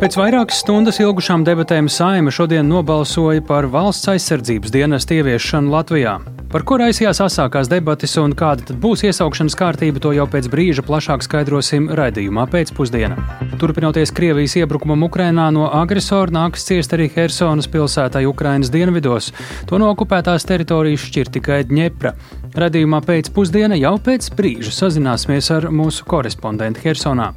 [0.00, 6.14] Pēc vairākas stundas ilgušām debatēm Saima šodien nobalsoja par valsts aizsardzības dienestu ieviešanu Latvijā.
[6.48, 10.86] Par ko raisījās asākās debatas un kāda tad būs iesaukšanas kārtība, to jau pēc brīža
[10.88, 13.20] plašāk skaidrosim raidījumā pēcpusdienā.
[13.60, 19.34] Turpinoties Krievijas iebrukumam Ukrainā no agresora nāks ciest arī Helsonas pilsētai Ukrainas dienvidos.
[19.68, 22.16] To no okupētās teritorijas šķir tikai Dņepra.
[22.50, 27.28] Radījumā pēcpusdienā jau pēc brīža sazināsimies ar mūsu korespondentu Helsonā.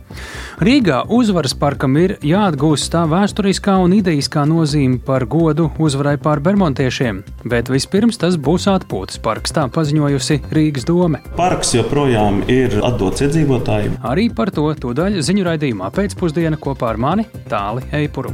[0.64, 7.22] Rīgā uzvaras parkam ir jāatgūst tā vēsturiskā un idejiskā nozīme par godu uzvarai pār bermontiešiem,
[7.46, 11.22] bet vispirms tas būs atpūtas parks, tā paziņojusi Rīgas dome.
[11.38, 14.00] Parks joprojām ir atdots iedzīvotājiem.
[14.10, 18.34] Arī par to tūdaļ ziņu raidījumā pēcpusdienā kopā ar mani Tāli Eipuru.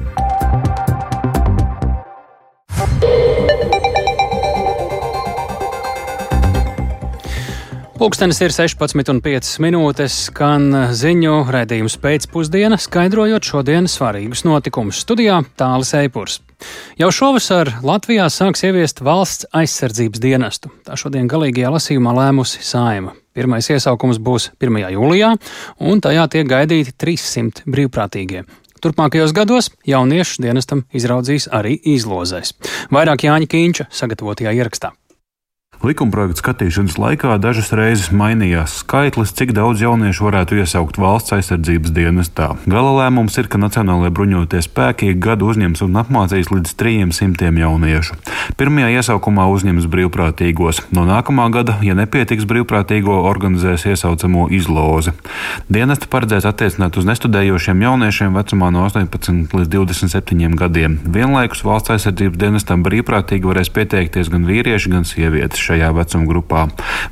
[7.99, 15.01] Pūkstens ir 16,5 minūtes, skan ziņu raidījums pēcpusdiena, skaidrojot šodienas svarīgus notikumus.
[15.03, 16.37] Studijā Tālis Eipurs.
[16.95, 20.71] Jau šovasar Latvijā sāks ieviest valsts aizsardzības dienestu.
[20.87, 23.17] Tā šodien galīgajā lasījumā lēmusi Saima.
[23.35, 24.79] Pirmais iesaukums būs 1.
[24.95, 25.33] jūlijā,
[25.83, 28.45] un tajā tiek gaidīti 300 brīvprātīgie.
[28.79, 32.55] Turpmākajos gados jauniešu dienestam izraudzīs arī izlozēs.
[32.95, 34.95] Vairāk Jāņa Kīņša sagatavotajā ierakstā.
[35.79, 42.49] Likumprojekta skatīšanas laikā dažas reizes mainījās skaitlis, cik daudz jauniešu varētu iesaukt valsts aizsardzības dienestā.
[42.67, 48.17] Gala lēmums ir, ka Nacionālajie bruņoties spēki gadu uzņems un apmācīs līdz 300 jauniešu.
[48.59, 50.81] Pirmajā iesaukumā uzņems brīvprātīgos.
[50.91, 55.15] No nākamā gada, ja nepietiks brīvprātīgo, organizēs iesaucamo izlozi.
[55.71, 60.99] Dienesta paredzēts attiecināt uz nestudējošiem jauniešiem vecumā no 18 līdz 27 gadiem.
[61.07, 66.65] Vienlaikus valsts aizsardzības dienestam brīvprātīgi varēs pieteikties gan vīrieši, gan sievietes šajā vecuma grupā.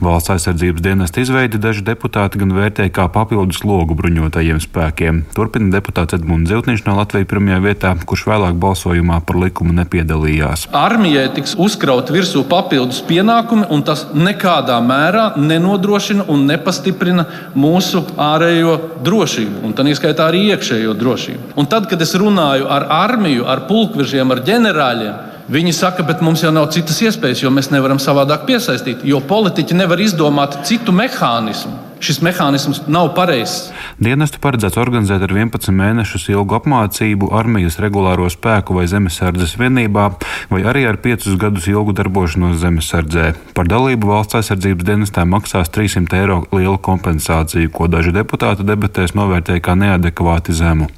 [0.03, 5.23] Valsts aizsardzības dienesta izveidi daži deputāti gan vērtēja kā papildus logu bruņotajiem spēkiem.
[5.37, 10.67] Turpina deputāts Edmunds Ziltniņš no Latvijas pirmajā vietā, kurš vēlāk balsojumā par likumu nepiedalījās.
[10.75, 18.77] Armijai tiks uzkraut virsū papildus pienākumi, un tas nekādā mērā nenodrošina un nepastiprina mūsu ārējo
[19.05, 21.53] drošību, un tā ieskaitā arī iekšējo drošību.
[21.57, 26.41] Un tad, kad es runāju ar armiju, ar pulkvežiem, ar ģenerāļiem, Viņi saka, bet mums
[26.43, 31.86] jau nav citas iespējas, jo mēs nevaram savādāk piesaistīt, jo politiķi nevar izdomāt citu mehānismu
[32.03, 33.71] šis mehānisms nav pareizs.
[34.01, 40.07] Dienestu paredzēts organizēt ar 11 mēnešus ilgu apmācību armijas regulāro spēku vai zemesardzes vienībā,
[40.51, 43.31] vai arī ar 5 gadus ilgu darbošanos zemesardzē.
[43.57, 49.63] Par dalību valsts aizsardzības dienestā maksās 300 eiro lielu kompensāciju, ko daži deputāti debatēs novērtēja
[49.65, 50.89] kā neadekvāti zemu.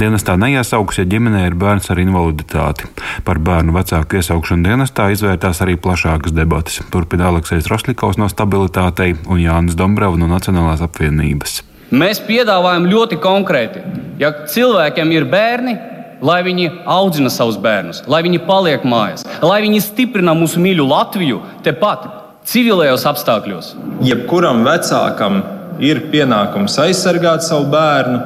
[0.00, 2.90] Dienestā neiesauks, ja ģimenē ir bērns ar invaliditāti.
[3.24, 6.80] Par bērnu vecāku iesaukšanu dienestā izvērtās arī plašākas debatas.
[6.92, 11.60] Turpina Aleksis Roslikovs no stabilitātei un Jānis Dombrava no Nacionālās apvienības.
[11.94, 13.82] Mēs piedāvājam ļoti konkrēti,
[14.18, 15.76] ja cilvēkiem ir bērni,
[16.24, 21.38] lai viņi audzina savus bērnus, lai viņi paliek mājās, lai viņi stiprina mūsu mīļu Latviju
[21.62, 22.08] tepat,
[22.48, 23.68] civilajos apstākļos.
[24.02, 25.44] Jebkuram vecākam
[25.82, 28.18] ir pienākums aizsargāt savu bērnu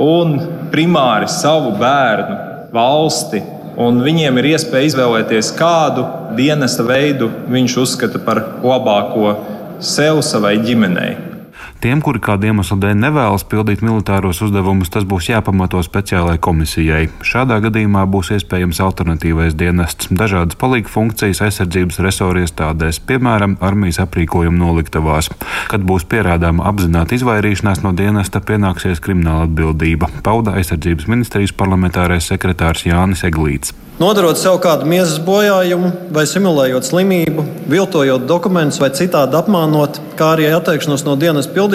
[0.00, 0.38] un
[0.72, 2.38] primāri savu bērnu,
[2.72, 3.42] valsti.
[3.84, 6.06] Un viņiem ir iespēja izvēlēties, kādu
[6.38, 9.36] dienesta veidu viņš uzskata par labāko
[9.82, 11.33] sev, savai ģimenei.
[11.84, 17.02] Tiem, kuri kādu iemeslu dēļ nevēlas pildīt militāros uzdevumus, tas būs jāpamato speciālajai komisijai.
[17.20, 24.62] Šādā gadījumā būs iespējams alternatīvais dienests, dažādas palīga funkcijas aizsardzības resoru iestādēs, piemēram, armijas aprīkojuma
[24.62, 25.28] noliktavās.
[25.68, 32.88] Kad būs pierādāma apzināta izvairīšanās no dienesta, pienāksies krimināla atbildība, pauda aizsardzības ministrijas parlamentārais sekretārs
[32.88, 33.76] Jānis Eglīts.
[33.94, 40.48] Nodarot sev kādu miesas bojājumu, vai simulējot slimību, viltojot dokumentus vai citādi apmānot, kā arī
[40.50, 41.73] atteikšanos no dienas pildīšanas,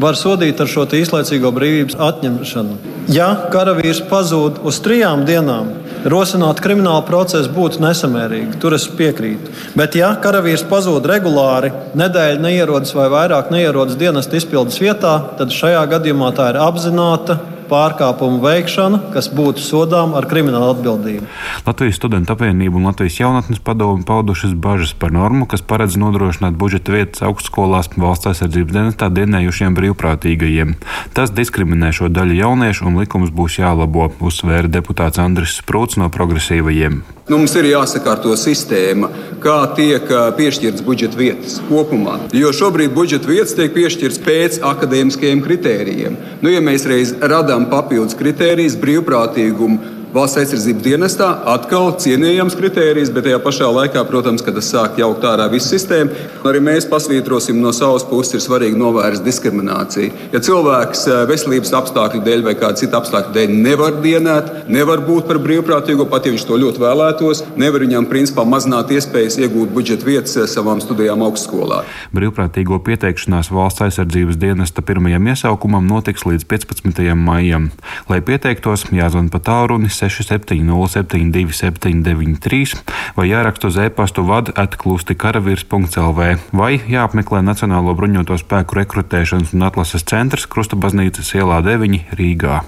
[0.00, 2.76] var sodīt ar šo īslaicīgo brīvības atņemšanu.
[3.12, 5.72] Ja karavīrs pazūd uz trijām dienām,
[6.08, 8.58] rosināt kriminālu procesu būtu nesamērīgi.
[8.60, 9.52] Tur es piekrītu.
[9.78, 15.84] Bet, ja karavīrs pazūd regulāri, nedēļa neierodas vai vairāk neierodas dienas izpildes vietā, tad šajā
[15.96, 21.26] gadījumā tā ir apzināta pārkāpumu veikšana, kas būtu sodām ar kriminālu atbildību.
[21.66, 26.94] Latvijas studentu apvienība un Latvijas jaunatnes padomu paudušas bažas par normu, kas paredz nodrošināt budžeta
[26.94, 30.76] vietas augstskolās valsts aizsardzības dienestā dienējušiem brīvprātīgajiem.
[31.16, 37.02] Tas diskriminē šo daļu jauniešu un likums būs jālabo, uzsvēra deputāts Andris Sprūts no progresīvajiem.
[37.24, 39.08] Nu, mums ir jāsakārto sistēma,
[39.40, 42.18] kā tiek piešķirtas budžeta vietas kopumā.
[42.36, 46.18] Jo šobrīd budžeta vietas tiek piešķirtas pēc akadēmiskajiem kritērijiem.
[46.42, 49.78] Nu, ja mēs reiz radām papildus kritērijas brīvprātīgumu
[50.14, 51.28] valsts aizsardzības dienestā.
[51.50, 56.14] Atkal cienījams kritērijs, bet tajā pašā laikā, protams, kad tas sāk jaukt ārā visu sistēmu,
[56.46, 60.12] arī mēs pasvītrosim no savas puses, ir svarīgi novērst diskrimināciju.
[60.34, 65.26] Ja cilvēks eh, veselības apstākļu dēļ vai kāda cita apstākļu dēļ nevar dienēt, nevar būt
[65.30, 70.06] par brīvprātīgo, pat ja viņš to ļoti vēlētos, nevar viņam principā mazināt iespējas iegūt budžeta
[70.06, 71.82] vietas eh, savām studijām augstskolā.
[72.14, 77.02] Brīvprātīgo pieteikšanās valsts aizsardzības dienesta pirmajam iesaukumam notiks līdz 15.
[77.18, 77.70] maijam.
[78.10, 82.74] Lai pieteiktos, jāzvan pa tālruni 6707 273
[83.16, 90.06] vai jāraksta uz e-pastu vadu atklusti karavīrs.lv vai jāapmeklē Nacionālo bruņoto spēku rekrutēšanas un atlases
[90.08, 92.60] centrs Krusta baznīcas ielā 9 Rīgā.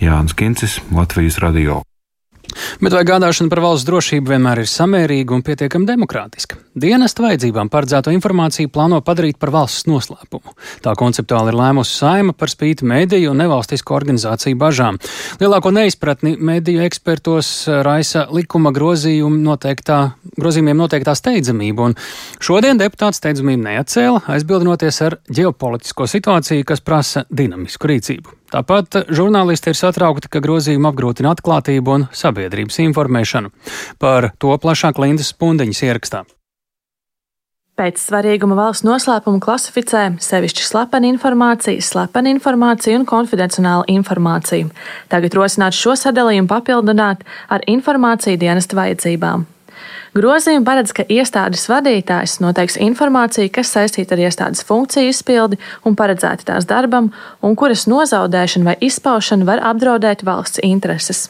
[0.00, 1.82] Jānis Kincis, Latvijas Radio.
[2.80, 6.58] Bet vai gādāšana par valsts drošību vienmēr ir samērīga un pietiekami demokrātiska?
[6.76, 10.52] Dienesta vajadzībām paredzēto informāciju plāno padarīt par valsts noslēpumu.
[10.84, 15.00] Tā konceptuāli ir lēmusi saima par spīti mediju un nevalstisko organizāciju bažām.
[15.40, 17.52] Lielāko neizpratni mediju ekspertos
[17.86, 20.00] raisa likuma noteiktā,
[20.36, 21.96] grozījumiem noteiktā steidzamība, un
[22.44, 28.36] šodien deputāts steidzamību neatcēla, aizbildinoties ar ģeopolitisko situāciju, kas prasa dinamisku rīcību.
[28.56, 33.50] Tāpat žurnālisti ir satraukti, ka grozījumi apgrūtina atklātību un sabiedrības informēšanu.
[34.00, 36.22] Par to plašāk Lindas Pundiņas ierakstā.
[37.76, 44.70] Pēc svarīguma valsts noslēpuma klasificē sevišķi slepenu informāciju, slepenu informāciju un konfidencionālu informāciju.
[45.12, 49.44] Tagad rosināt šo sadalījumu papildināt ar informāciju dienesta vajadzībām.
[50.16, 56.52] Grozījumi paredz, ka iestādes vadītājs noteiks informāciju, kas saistīta ar iestādes funkciju izpildi un paredzēta
[56.52, 57.12] tās darbam,
[57.44, 61.26] un kuras nozaudēšana vai izpaušana var apdraudēt valsts intereses.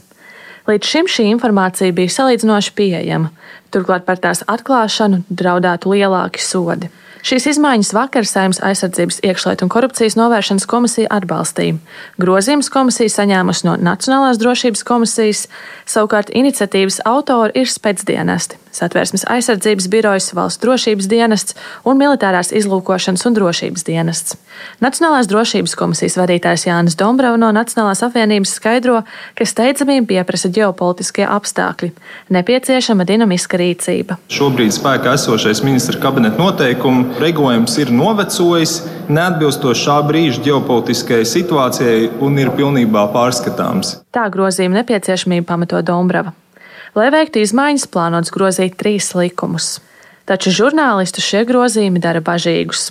[0.67, 3.31] Līdz šim šī informācija bija salīdzinoši pieejama,
[3.74, 6.92] turklāt par tās atklāšanu draudētu lielāki sodi.
[7.26, 11.80] Šīs izmaiņas vakar Saimnes aizsardzības iekšlietu un korupcijas novēršanas komisija atbalstīja.
[12.22, 15.48] Grozījums komisija saņēmusi no Nacionālās drošības komisijas,
[15.90, 21.56] savukārt iniciatīvas autori ir spēcdienesti Satvērsmes aizsardzības birojas, valsts drošības dienests
[21.88, 24.36] un militārās izlūkošanas un drošības dienests.
[24.84, 29.00] Nacionālās drošības komisijas vadītājs Jānis Dombrava no Nacionālās apvienības skaidro,
[29.36, 31.92] ka steidzamību pieprasa ģeopolitiskie apstākļi,
[32.36, 34.19] nepieciešama dinamiska rīcība.
[34.32, 38.79] Šobrīd spēkā esošais ministra kabineta noteikumu regulējums ir novecojis,
[39.12, 43.97] neatbilstoši šā brīža ģeopolitiskajai situācijai un ir pilnībā pārskatāms.
[44.14, 46.35] Tā grozījuma nepieciešamība pamato Dombrava.
[46.97, 49.76] Lai veiktu izmaiņas, plānots grozīt trīs likumus.
[50.26, 52.88] Taču žurnālistu šie grozījumi dara bažīgus.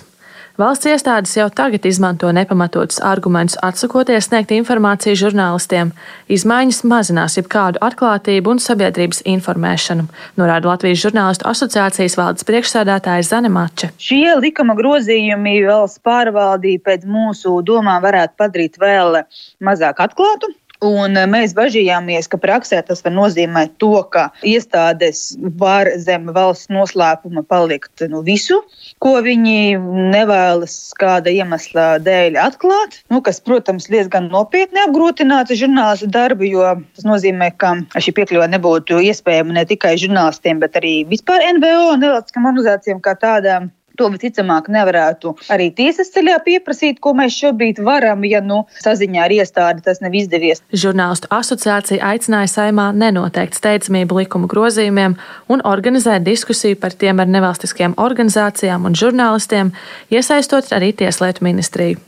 [0.56, 5.90] Valsts iestādes jau tagad izmanto nepamatotus argumentus, atsakoties sniegt informāciju žurnālistiem.
[6.32, 10.06] Izmaiņas mazinās jebkādu atklātību un sabiedrības informēšanu,
[10.40, 13.92] norāda Latvijas žurnālistu asociācijas valdes priekšsēdētāja Zane Mače.
[14.00, 19.20] Šie likuma grozījumi valsts pārvaldību pēc mūsu domām varētu padarīt vēl
[19.60, 20.56] mazāk atklātu.
[20.84, 26.68] Un eh, mēs bažījāmies, ka praksē tas var nozīmēt to, ka iestādes var zem valsts
[26.72, 28.58] noslēpuma palikt nu, visu,
[29.00, 29.78] ko viņi
[30.12, 33.00] nevēlas kāda iemesla dēļ atklāt.
[33.12, 39.00] Nu, kas, protams, diezgan nopietni apgrūtinātu žurnālistu darbu, jo tas nozīmē, ka šī piekļuve nebūtu
[39.08, 43.72] iespējama ne tikai žurnālistiem, bet arī vispār NVO un nevalstiskām organizācijām kā tādām.
[43.96, 49.34] To visticamāk nevarētu arī tiesas ceļā pieprasīt, ko mēs šobrīd varam, ja nu saziņā ar
[49.38, 50.60] iestādi tas nav izdevies.
[50.72, 55.16] Žurnālistu asociācija aicināja saimā nenoteikt steidzamību likuma grozījumiem
[55.52, 59.72] un organizēt diskusiju par tiem ar nevalstiskajām organizācijām un žurnālistiem,
[60.12, 61.98] iesaistot arī Tieslietu ministriju.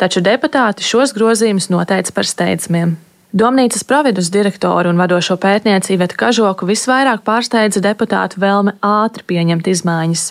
[0.00, 2.96] Taču deputāti šos grozījumus noteica par steidzamiem.
[3.30, 10.24] Domnīcas providus direktoru un vadošo pētnieci Ivetu Kažoku visvairāk pārsteidza deputātu vēlme ātri pieņemt izmaiņas.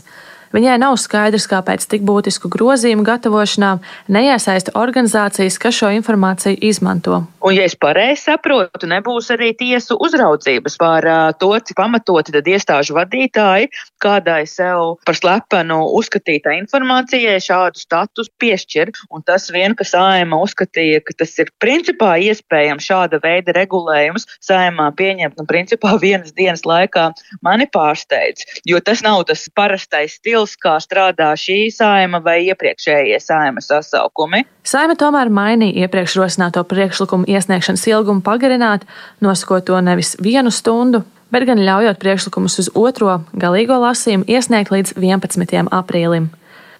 [0.55, 3.75] Viņai nav skaidrs, kāpēc tik būtisku grozījumu gatavošanā
[4.09, 7.21] neiesaista organizācijas, kas šo informāciju izmanto.
[7.39, 11.05] Un, ja es pareizi saprotu, nebūs arī tiesu uzraudzības par
[11.39, 13.69] to, cik pamatoti tad iestāžu vadītāji
[14.01, 18.91] kādai sev par slepenu uzskatītai informācijai šādu status piešķir.
[19.13, 24.89] Un tas vien, ka saima uzskatīja, ka tas ir principā iespējams šāda veida regulējums saimā
[24.99, 27.09] pieņemt, nu, principā vienas dienas laikā
[27.45, 33.19] mani pārsteidz, jo tas nav tas parastais stils stils, kā strādā šī saima vai iepriekšējie
[33.19, 34.45] saima sasaukumi.
[34.63, 38.85] Saima tomēr mainīja iepriekš rosināto priekšlikumu iesniegšanas ilgumu pagarināt,
[39.21, 44.95] nosakot to nevis vienu stundu, bet gan ļaujot priekšlikumus uz otro galīgo lasījumu iesniegt līdz
[44.97, 45.67] 11.
[45.71, 46.29] aprīlim.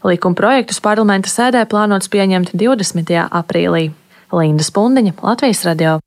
[0.03, 3.27] Likuma projektus parlamenta sēdē plānots pieņemt 20.
[3.29, 3.91] aprīlī.
[4.31, 5.99] Linda Spundiņa, Latvijas radio.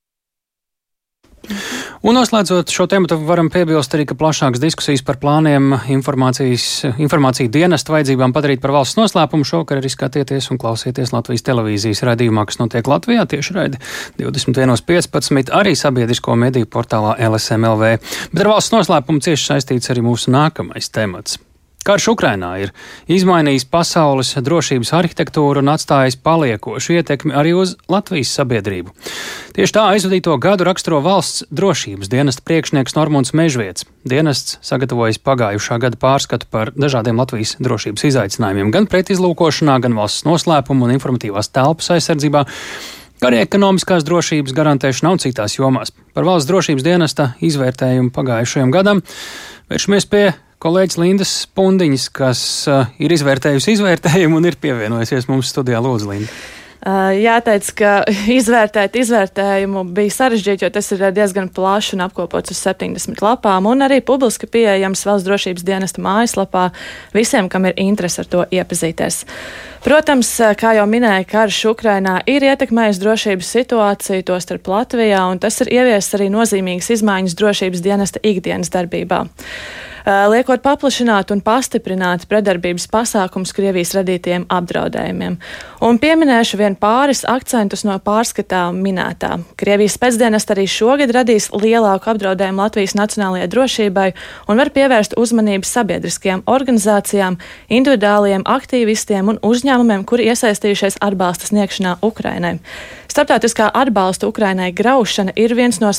[2.03, 8.35] Un noslēdzot šo tematu, varam piebilst arī, ka plašākas diskusijas par plāniem informāciju dienestu vajadzībām
[8.35, 13.27] padarīt par valsts noslēpumu šokar arī skatieties un klausieties Latvijas televīzijas raidījumā, kas notiek Latvijā
[13.31, 13.83] tieši raidi
[14.23, 15.55] 21.15.
[15.63, 17.95] arī sabiedrisko mediju portālā LSMLV.
[18.33, 21.41] Bet ar valsts noslēpumu cieši saistīts arī mūsu nākamais temats.
[21.83, 22.71] Karš Ukrainā ir
[23.11, 28.95] izmainījis pasaules drošības arhitektūru un atstājis paliekošu ietekmi arī uz Latvijas sabiedrību.
[29.57, 33.87] Tieši tā aizvadīto gadu raksturo valsts drošības dienesta priekšnieks Normons Mežviets.
[34.07, 40.87] Dienests sagatavojas pagājušā gada pārskatu par dažādiem Latvijas drošības izaicinājumiem gan pretizlūkošanā, gan valsts noslēpumu
[40.87, 42.47] un informatīvās telpas aizsardzībā
[43.23, 45.93] kā arī ekonomiskās drošības garantēšanā un citās jomās.
[46.15, 49.03] Par valsts drošības dienesta izvērtējumu pagājušajam gadam
[49.71, 50.25] vēršamies pie
[50.63, 52.41] kolēģis Lindas Pundiņas, kas
[52.71, 56.43] uh, ir izvērtējusi izvērtējumu un ir pievienojusies mums studijā Lūdzu Lindu.
[56.83, 57.91] Uh, jāteic, ka
[58.39, 63.87] izvērtēt izvērtējumu bija sarežģīti, jo tas ir diezgan plašs un apkopots uz 70 lapām, un
[63.87, 66.65] arī publiski pieejams valsts drošības dienesta mājaslapā
[67.15, 69.23] visiem, kam ir interese ar to iepazīties.
[69.87, 75.63] Protams, uh, kā jau minēja, karš Ukrainā ir ietekmējis drošības situāciju, tostarp Latvijā, un tas
[75.63, 79.27] ir ieviesis arī nozīmīgas izmaiņas drošības dienesta ikdienas darbībā.
[80.03, 85.37] Eh, liekot paplašināt un pastiprināt predarbības pasākums Krievijas radītiem apdraudējumiem.
[85.87, 89.37] Un pieminēšu vien pāris akcentus no pārskatā minētā.
[89.61, 94.09] Krievijas pēcdienas arī šogad radīs lielāku apdraudējumu Latvijas nacionālajai drošībai
[94.51, 97.39] un var pievērst uzmanību sabiedriskajām organizācijām,
[97.71, 102.57] individuāliem aktīvistiem un uzņēmumiem, kuri iesaistījušies atbalsta sniegšanā Ukrainai.
[103.13, 105.53] Starptautiskā atbalsta Ukrainai graušana ir,
[105.83, 105.91] no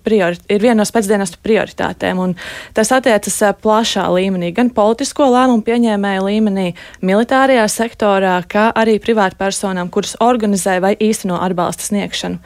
[0.00, 2.32] priori, ir viena no spēcdienestu prioritātēm, un
[2.72, 6.66] tas attiecas plašā līmenī, gan politisko lēmumu pieņēmēju līmenī,
[7.04, 12.40] militārajā sektorā, kā arī privātpersonām, kuras organizē vai īsteno atbalsta sniegšanu.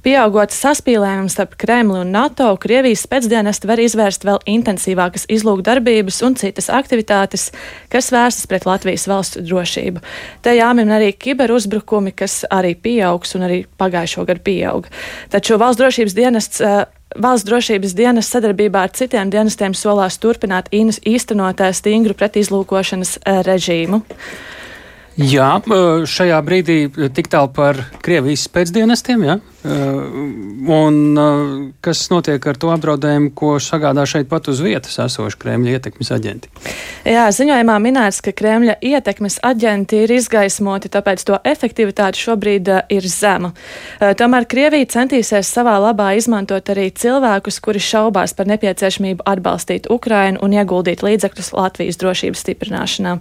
[0.00, 6.70] Pieaugot saspīlējumam starp Kremli un NATO, Krievijas spēcdienesti var izvērst vēl intensīvākas izlūkdarbības un citas
[6.72, 7.50] aktivitātes,
[7.92, 10.00] kas vērstas pret Latvijas valsts drošību.
[10.40, 14.88] Te jāmin arī kiberuzbrukumi, kas arī pieaugs un arī pagājušo gadu pieauga.
[15.36, 16.82] Taču valsts drošības dienests uh,
[17.18, 23.16] Valsts drošības dienas sadarbībā ar citiem dienestiem solās turpināt īstenot stingru pretizlūkošanas
[23.48, 23.98] režīmu.
[25.18, 25.48] Jā,
[26.06, 26.76] šajā brīdī
[27.10, 29.26] tik tālu par Krievijas pēcdienestiem.
[29.26, 29.40] Ja?
[29.60, 31.18] Un
[31.84, 36.48] kas notiek ar to apdraudējumu, ko sagādā šeit pat uz vietas esoši Kremļa ietekmes aģenti?
[37.04, 43.52] Jā, ziņojumā minēts, ka Kremļa ietekmes aģenti ir izgaismoti, tāpēc to efektivitāte šobrīd ir zema.
[44.00, 50.56] Tomēr Krievija centīsies savā labā izmantot arī cilvēkus, kuri šaubās par nepieciešamību atbalstīt Ukrainu un
[50.56, 53.18] ieguldīt līdzekļus Latvijas drošības stiprināšanā.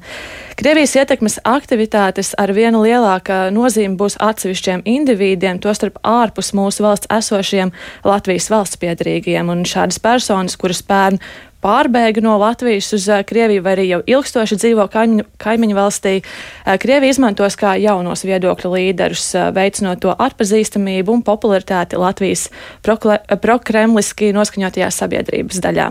[0.59, 7.09] Krievijas ietekmes aktivitātes ar vienu lielāku nozīmi būs atsevišķiem individiem, tostarp ārpus ārpus mūsu valsts
[7.11, 7.73] esošiem
[8.05, 9.49] Latvijas valsts piedrīgiem.
[9.49, 11.19] Un šādas personas, kuras pērn
[11.63, 16.77] pārbēga no Latvijas uz eh, Krieviju vai arī jau ilgstoši dzīvo kaimiņu, kaimiņu valstī, eh,
[16.79, 22.47] Krievija izmantos kā jaunos viedokļu līderus, eh, veicinot to atpazīstamību un popularitāti Latvijas
[22.85, 25.87] prokremliski noskaņotajā sabiedrības daļā.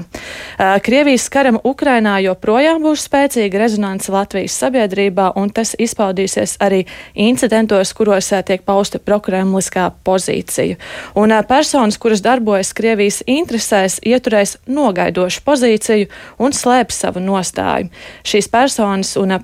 [0.84, 6.84] Krievijas karam Ukrainā joprojām būs spēcīga rezonance Latvijas sabiedrībā, un tas izpaudīsies arī
[7.14, 10.76] incidentos, kuros tiek pausta prokremliskā pozīcija.
[11.14, 17.90] Un personas, kuras darbojas Krievijas interesēs, ieturēs nogaidošu pozīciju pozīciju un slēpj savu nostāju.
[18.26, 19.34] Šīs personas un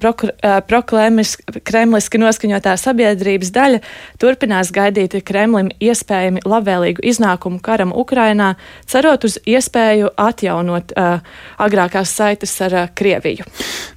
[0.68, 3.80] prokremliski noskaņotā sabiedrības daļa
[4.22, 8.54] turpinās gaidīt Kremlim iespējami labvēlīgu iznākumu karam Ukrainā,
[8.86, 11.20] cerot uz iespēju atjaunot uh,
[11.58, 13.46] agrākās saites ar uh, Krieviju.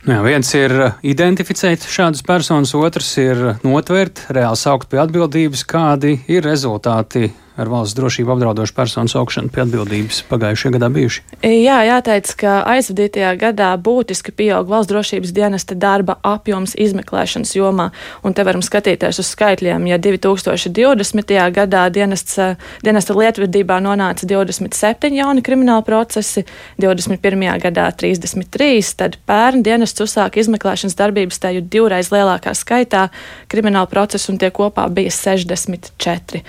[0.08, 0.74] Nu jā, viens ir
[1.06, 7.98] identificēt šādas personas, otrs ir notvērt, reāli saukt pie atbildības, kādi ir rezultāti ar valsts
[7.98, 11.24] drošību apdraudošu personu saukšanu pie atbildības pagājušajā gadā bijuši?
[11.42, 17.90] Jā, jāteic, ka aizvadītajā gadā būtiski pieaug valsts drošības dienesta darba apjoms izmeklēšanas jomā,
[18.22, 19.88] un te varam skatīties uz skaitļiem.
[19.90, 21.34] Ja 2020.
[21.58, 22.38] gadā dienests,
[22.86, 26.46] dienesta lietvedībā nonāca 27 jauni krimināli procesi,
[26.82, 27.48] 21.
[27.66, 33.08] gadā 33, tad pērn dienests uzsāka izmeklēšanas darbības tajā divreiz lielākā skaitā
[33.50, 36.44] kriminālu procesu, un tie kopā bija 64.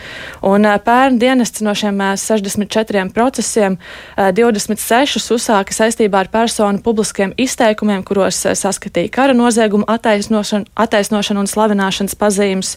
[0.44, 3.76] Un, pērn bērnu dienests no šiem 64 procesiem
[4.16, 12.18] 26 uzsāka saistībā ar personu publiskiem izteikumiem, kuros saskatīja kara noziegumu attaisnošanu, attaisnošanu un slavināšanas
[12.18, 12.74] pazīmes.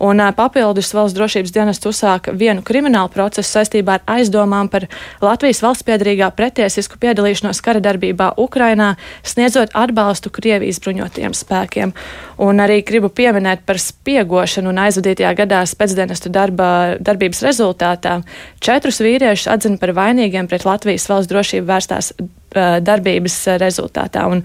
[0.00, 4.88] Un papildus valsts drošības dienests uzsāka vienu kriminālu procesu saistībā ar aizdomām par
[5.22, 11.94] Latvijas valsts piedrīgā pretiesisku piedalīšanos kara darbībā Ukrainā, sniedzot atbalstu Krievijas bruņotajiem spēkiem.
[12.40, 18.20] Un arī gribu pieminēt par spiegošanu un aizvadītajā gadā spēcdienestu darba, darbības rezultātu rezultātā.
[18.64, 22.12] Četrus vīriešus atzina par vainīgiem pret Latvijas valsts drošību vērstās
[22.54, 24.26] darbības rezultātā.
[24.30, 24.42] Un,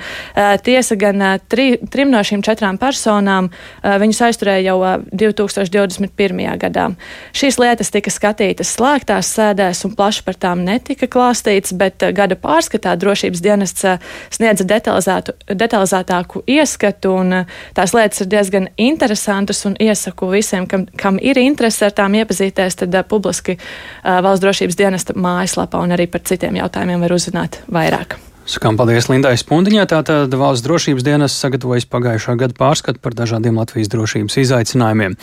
[0.65, 3.49] tiesa gan tri, trim no šīm četrām personām
[3.83, 4.77] viņus aizturēja jau
[5.11, 6.43] 2021.
[6.61, 6.87] gadā.
[7.35, 12.95] Šīs lietas tika skatītas slēgtās sēdēs un plaši par tām netika klāstīts, bet gada pārskatā
[12.99, 13.85] drošības dienests
[14.33, 17.41] sniedza detalizētāku ieskatu, un
[17.77, 22.81] tās lietas ir diezgan interesantas, un iesaku visiem, kam, kam ir interese ar tām iepazīties,
[22.83, 23.57] tad publiski
[24.03, 28.19] valsts drošības dienesta mājaslapā un arī par citiem jautājumiem var uzzināt vairāk vairāk.
[28.45, 29.87] Sakām paldies Lindai Spundiņai.
[29.89, 35.17] Tātad valsts drošības dienas sagatavojas pagājušā gada pārskatu par dažādiem Latvijas drošības izaicinājumiem.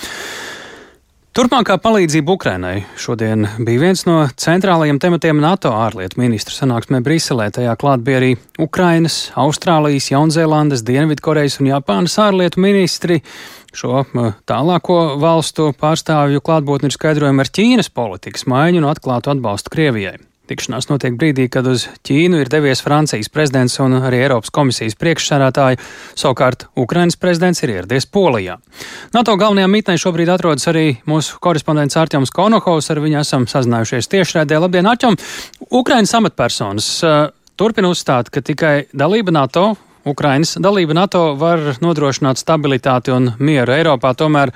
[1.33, 7.47] Turpmākā palīdzība Ukrainai šodien bija viens no centrālajiem tematiem NATO ārlietu ministru sanāksmē Briselē.
[7.55, 13.23] Tajā klāt bija arī Ukrainas, Austrālijas, Jaunzēlandes, Dienvidkorejas un Japānas ārlietu ministri.
[13.73, 14.03] Šo
[14.45, 20.19] tālāko valstu pārstāvju klātbūtni ir skaidrojama ar Ķīnas politikas maiņu un atklātu atbalstu Krievijai.
[20.53, 25.79] Tikšanās notiek brīdī, kad uz Ķīnu ir devies Francijas prezidents un arī Eiropas komisijas priekšsādātāji,
[26.19, 28.59] savukārt Ukrainas prezidents ir ieradies Polijā.
[29.17, 34.61] NATO galvenajā mitnē šobrīd atrodas arī mūsu korespondents Arķems Konohovs, ar viņu esam sazinājušies tiešraidē.
[34.61, 35.17] Labdien, Arķem!
[35.73, 37.23] Ukrainas amatpersonas uh,
[37.57, 39.71] turpina uzstāt, ka tikai dalība NATO
[40.05, 44.13] Ukrainas dalība NATO var nodrošināt stabilitāti un mieru Eiropā.
[44.19, 44.51] Tomēr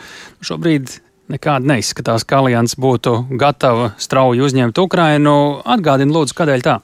[0.45, 0.99] šobrīd
[1.33, 5.37] nekāda neizskatās, ka alianses būtu gatava strauji uzņemt Ukrainu.
[5.65, 6.79] Atgādini, lūdzu, kādēļ tā?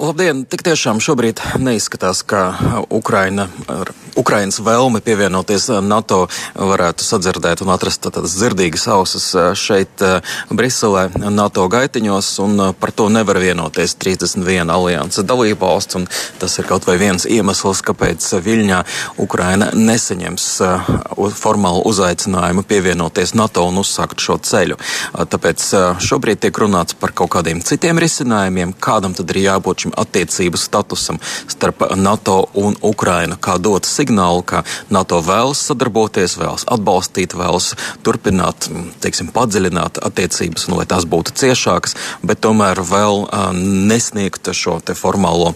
[0.00, 0.46] Labdien!
[0.48, 2.54] Tik tiešām šobrīd neizskatās, ka
[2.88, 10.04] Ukraina ar Ukrainas vēlmi pievienoties NATO varētu sadzirdēt un atrast tādas dzirdīgas ausis šeit
[10.52, 16.08] Briselē NATO gaitiņos, un par to nevar vienoties 31 alianses dalībvalsts, un
[16.40, 18.82] tas ir kaut vai viens iemesls, kāpēc Viļņā
[19.24, 20.48] Ukraina nesaņems
[21.40, 24.76] formālu uzaicinājumu pievienoties NATO un uzsākt šo ceļu.
[25.16, 25.68] Tāpēc
[26.04, 31.20] šobrīd tiek runāts par kaut kādiem citiem risinājumiem, kādam tad ir jābūt šim attiecību statusam
[31.50, 34.62] starp NATO un Ukrainu, kā dot signālu, ka
[34.92, 37.72] NATO vēlas sadarboties, vēlas atbalstīt, vēlas
[38.06, 38.68] turpināt,
[39.02, 43.26] teiksim, padziļināt attiecības, un lai tās būtu ciešākas, bet tomēr vēl
[43.90, 45.52] nesniegt šo formālo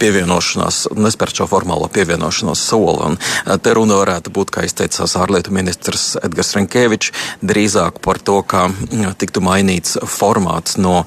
[0.00, 3.12] pievienošanās, nespērt šo formālo pievienošanos soli.
[3.12, 3.18] Un,
[3.62, 9.42] te runa varētu būt, kā izteicās ārlietu ministrs Edgars Renkevičs, drīzāk par to, uh, tiktu
[9.44, 11.02] mainīts formāts no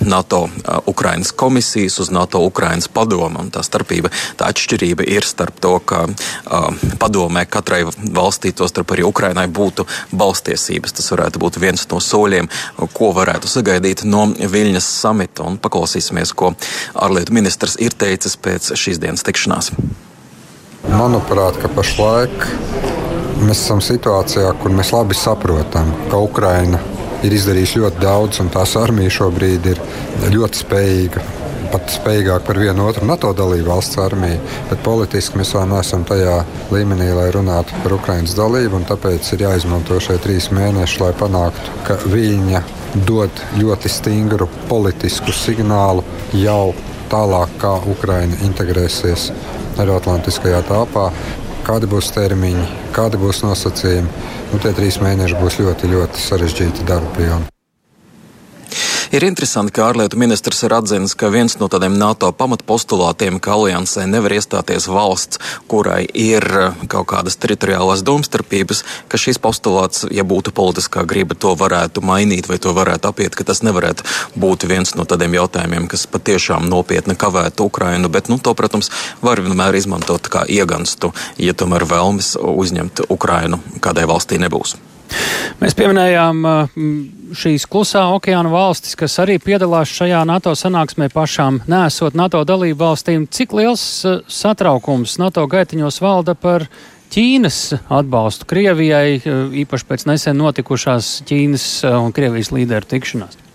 [0.00, 0.48] NATO
[0.90, 3.42] Ukrainas komisijas uz NATO Ukrainas padomu.
[3.50, 6.68] Tā starpība, tā atšķirība ir starp to, ka uh,
[7.00, 10.94] padomē katrai valstī, to starp arī Ukrainai, būtu balstiesības.
[10.96, 12.50] Tas varētu būt viens no soļiem,
[12.94, 15.48] ko varētu sagaidīt no Viļņas samita.
[15.48, 16.54] Un paklausīsimies, ko
[16.94, 19.72] ārlietu ministrs ir teicis pēc šīs dienas tikšanās.
[20.90, 22.46] Manuprāt, ka pašlaik
[23.40, 26.80] mēs esam situācijā, kur mēs labi saprotam, ka Ukraina
[27.24, 29.82] ir izdarījusi ļoti daudz, un tās armija šobrīd ir
[30.32, 31.39] ļoti spējīga
[31.72, 36.40] pat spējīgāk par vienu otru NATO dalību valsts armiju, bet politiski mēs vēl neesam tajā
[36.74, 38.82] līmenī, lai runātu par Ukraiņas dalību.
[38.90, 42.62] Tāpēc ir jāizmanto šie trīs mēneši, lai panāktu, ka viņa
[43.06, 46.04] dod ļoti stingru politisku signālu
[46.34, 46.72] jau
[47.10, 49.30] tālāk, kā Ukraina integrēsies
[49.80, 51.10] Eiroatlantiskajā telpā.
[51.66, 54.26] Kādi būs termiņi, kādi būs nosacījumi?
[54.50, 57.59] Nu, tie trīs mēneši būs ļoti, ļoti sarežģīti darba pilni.
[59.10, 64.04] Ir interesanti, ka ārlietu ministrs ir atzinis, ka viens no tādiem NATO pamatpostulātiem, ka aliansē
[64.06, 70.54] nevar iestāties valsts, kurai ir eh, kaut kādas teritoriālās domstarpības, ka šis postulāts, ja būtu
[70.54, 74.06] politiskā griba, to varētu mainīt vai to varētu apiet, ka tas nevarētu
[74.38, 78.12] būt viens no tādiem jautājumiem, kas patiešām nopietni kavētu Ukrainu.
[78.14, 78.92] Bet, nu, to, protams,
[79.26, 84.78] var vienmēr izmantot kā ieganstu, ja tomēr vēlmes uzņemt Ukrainu kādai valstī nebūs.
[85.60, 86.44] Mēs pieminējām
[87.36, 93.26] šīs klusā okeāna valstis, kas arī piedalās šajā NATO sanāksmē pašām, nesot NATO dalību valstīm.
[93.28, 93.84] Cik liels
[94.30, 96.68] satraukums NATO gaitiņos valda par
[97.10, 99.18] Ķīnas atbalstu Krievijai,
[99.64, 103.49] īpaši pēc nesen notikušās Ķīnas un Krievijas līderu tikšanās?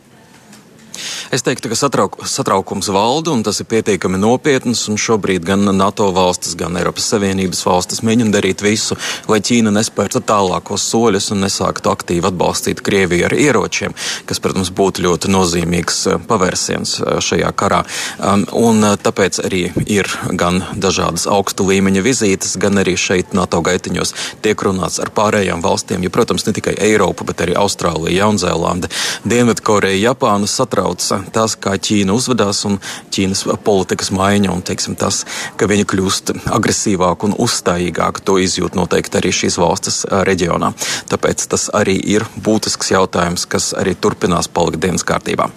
[1.31, 4.83] Es teiktu, ka satrauk, satraukums valda un tas ir pietiekami nopietns.
[5.05, 8.97] Šobrīd gan NATO valstis, gan Eiropas Savienības valstis mēģina darīt visu,
[9.29, 13.95] lai Ķīna nespērtu tālākos soļus un nesāktu aktīvi atbalstīt Krieviju ar ieročiem,
[14.29, 17.81] kas, protams, būtu ļoti nozīmīgs eh, pavērsiens eh, šajā karā.
[18.19, 23.63] Um, un eh, tāpēc arī ir gan dažādas augstu līmeņa vizītes, gan arī šeit NATO
[23.65, 24.13] gaitiņos
[24.45, 28.93] tiek runāts ar pārējām valstīm, jo, protams, ne tikai Eiropa, bet arī Austrālija, Jaunzēlande,
[29.25, 32.79] Dienvidkoreja, Japāna satrauc tas, kā Ķīna uzvedās un
[33.13, 35.23] Ķīnas politikas maiņa un teiksim, tas,
[35.59, 40.73] ka viņa kļūst agresīvāka un uzstājīgāka, to izjūt noteikti arī šīs valstis reģionā.
[41.11, 45.51] Tāpēc tas arī ir būtisks jautājums, kas arī turpinās palikt dienas kārtībā.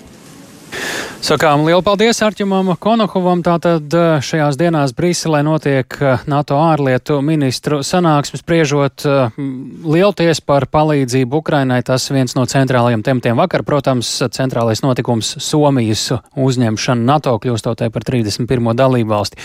[1.18, 3.40] Sakām lielu paldies Arķimam Konokovam.
[3.42, 9.40] Tātad eh, šajās dienās Briselē notiek eh, NATO ārlietu ministru sanāksmes spriežot eh,
[9.82, 11.80] lielties par palīdzību Ukrainai.
[11.84, 16.06] Tas viens no centrālajiem tematiem vakar, protams, centrālais notikums Somijas
[16.38, 18.70] uzņemšana NATO kļūstot par 31.
[18.78, 19.42] dalību valsti.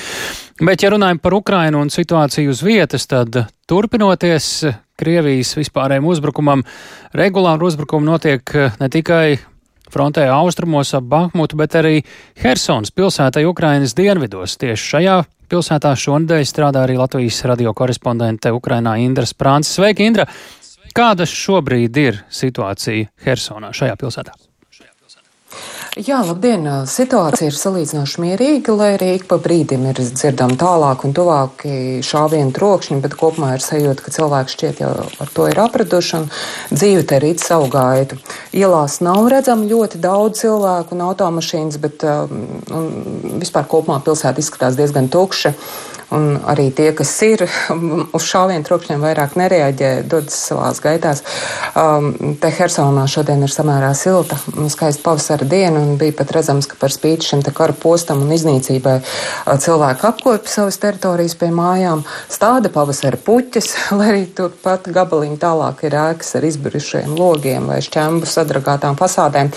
[0.62, 4.52] Bet, ja runājam par Ukrainu un situāciju uz vietas, tad turpinoties
[4.93, 6.62] Krievijas vispārējiem uzbrukumam,
[7.17, 9.26] regulāri uzbrukumi notiek ne tikai
[9.93, 12.01] frontē austrumos ap Bahmutu, bet arī
[12.41, 14.58] Hersons pilsētai Ukrainas dienvidos.
[14.62, 15.17] Tieši šajā
[15.51, 19.71] pilsētā šonadēļ strādā arī Latvijas radio korespondente Ukrainā Indra Sprāns.
[19.75, 20.27] Sveiki, Indra!
[20.93, 24.53] Kāda šobrīd ir situācija Hersonā šajā pilsētā?
[25.93, 26.63] Jā, labdien!
[26.89, 32.49] Situācija ir salīdzinoši mierīga, lai arī ik pa brīdim ir dzirdami tālāk un tuvāki šāvienu
[32.56, 36.27] trokšņi, bet kopumā ir sajūta, ka cilvēki šķiet jau ar to ir apraduši un
[36.73, 38.17] dzīve te rīt savu gaitu.
[38.58, 45.13] Ielās nav redzami ļoti daudz cilvēku un automašīnas, bet um, vispār kopumā pilsēta izskatās diezgan
[45.13, 45.53] tukša.
[46.13, 47.41] Un arī tie, kas ir
[48.13, 51.23] uz šāvienu trokšņiem, vairāk nereaģē, dodas savās gaitās.
[51.79, 56.67] Um, te Hersonā šodien ir samērā silta un skaista pavasara diena, un bija pat redzams,
[56.69, 58.96] ka par spīti šim kara postam un iznīcībai
[59.63, 65.98] cilvēki apkopa savas teritorijas pie mājām, stāda pavasara puķes, lai arī turpat gabaliņi tālāk ir
[66.00, 69.52] ēkas ar izbrušiem logiem vai šķembu sadragātām fasādēm.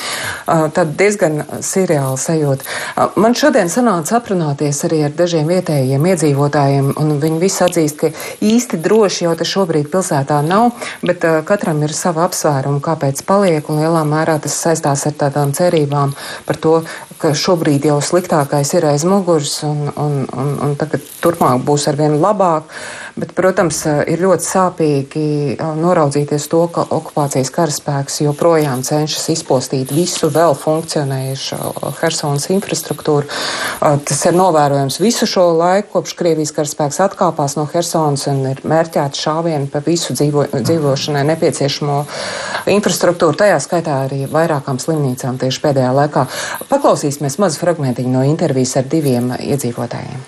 [0.46, 3.10] Tad diezgan seriāli sajūta.
[3.20, 8.12] Man šodien sanāca aprunāties arī ar dažiem vietējiem iedzīvotājiem un viņi visi atzīst, ka
[8.44, 10.72] īsti droši jau tas šobrīd pilsētā nav,
[11.06, 16.15] bet katram ir sava apsvēruma, kāpēc paliek, un lielā mērā tas saistās ar tādām cerībām
[16.46, 16.74] par to,
[17.20, 22.18] ka šobrīd jau sliktākais ir aiz muguras, un, un, un, un tagad turpmāk būs arvien
[22.20, 22.70] labāk.
[23.19, 25.23] Bet, protams, ir ļoti sāpīgi
[25.59, 31.59] noraudzīties to, ka okupācijas karaspēks joprojām cenšas izpostīt visu vēl funkcionējušu
[31.99, 33.27] Helsonas infrastruktūru.
[33.81, 39.23] Tas ir novērojams visu šo laiku, kopš Krievijas karaspēks atkāpās no Helsonas un ir mērķēti
[39.25, 42.01] šāvieni pa visu dzīvo, dzīvošanai nepieciešamo
[42.71, 46.27] infrastruktūru, tajā skaitā arī vairākām slimnīcām tieši pēdējā laikā.
[46.71, 50.21] Paklausīsimies mazu fragmentiņu no intervijas ar diviem iedzīvotājiem.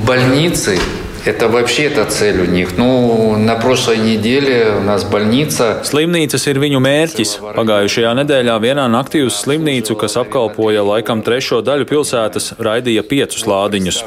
[0.00, 0.78] Больницы
[1.24, 2.78] Это вообще это цель у них.
[2.78, 5.82] Nu, на прошлой неделе у нас больница.
[5.84, 7.32] Slimnīcas ir viņu mērķis.
[7.56, 13.98] Pagājušajā nedēļā vienā naktī uz slimnīcu, kas apkalpoja laikam trešo daļu pilsētas, raidīja piecus lādiņus.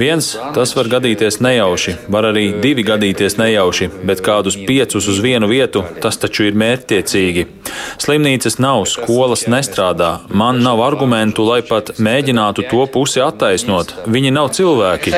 [0.00, 5.50] Viens, tas var gadīties nejauši, var arī divi gadīties nejauši, bet kādus piecus uz vienu
[5.52, 7.46] vietu, tas taču ir mērķtiecīgi.
[8.00, 10.22] Slimnīcas nav, skolas nestrādā.
[10.32, 13.92] Man nav argumentu, lai pat mēģinātu to pusi attaisnot.
[14.08, 15.12] Viņi nav cilvēki.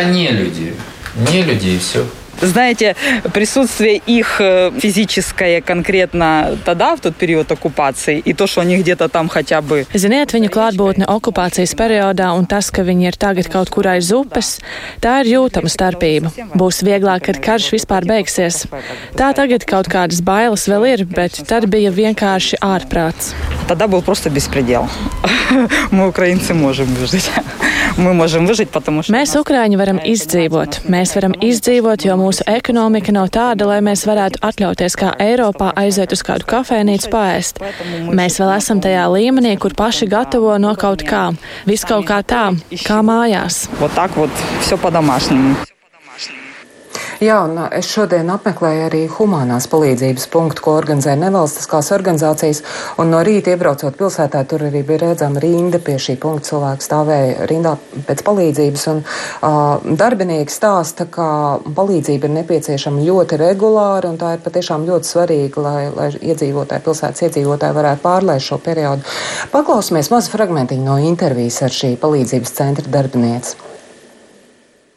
[1.16, 2.06] не людей, все.
[2.41, 2.97] Знаете,
[3.33, 9.09] присутствие их э, физическое конкретно тогда, в тот период оккупации, и то, что они где-то
[9.09, 9.87] там хотя бы...
[9.95, 14.59] Ziniet, viņu klātbūtne okupācijas periodā un tas, ka viņi ir tagad kaut kur aiz upes,
[15.01, 16.35] tā ir jūtama starpība.
[16.59, 18.67] Būs vieglāk, kad karš vispār beigsies.
[19.17, 23.33] Tā tagad kaut kādas bailes vēl ir, bet tad bija vienkārši ārprāts.
[23.69, 24.89] Тогда был просто беспредел.
[25.91, 27.31] Мы, украинцы, можем выжить.
[27.97, 29.13] Мы можем выжить, потому что...
[29.13, 30.81] Mēs, Ukrāņi, varam izdzīvot.
[30.91, 36.13] Mēs varam izdzīvot, jo mūsu ekonomika nav tāda, lai mēs varētu atļauties kā Eiropā aiziet
[36.13, 37.61] uz kādu kafejnīcu paēst.
[38.13, 41.33] Mēs vēl esam tajā līmenī, kur paši gatavo no kaut kā.
[41.67, 42.51] Viss kaut kā tā,
[42.85, 43.69] kā mājās.
[43.81, 44.31] Вот так вот,
[44.61, 45.57] все по-домашнему.
[47.20, 52.62] Jā, un es šodien apmeklēju arī humanās palīdzības punktu, ko organizē nevalstiskās organizācijas.
[53.10, 56.48] No rīta iebraucot pilsētā, tur arī bija redzama rinda pie šī punkta.
[56.54, 57.76] Cilvēki stāvēja rindā
[58.08, 58.88] pēc palīdzības.
[58.94, 61.28] Un, uh, darbinieki stāsta, ka
[61.76, 67.28] palīdzība ir nepieciešama ļoti regulāri, un tā ir patiešām ļoti svarīga, lai, lai iedzīvotāji, pilsētas
[67.28, 69.04] iedzīvotāji varētu pārlēst šo periodu.
[69.52, 73.69] Paklausīsimies mazu fragmentiņu no intervijas ar šī palīdzības centra darbinieci.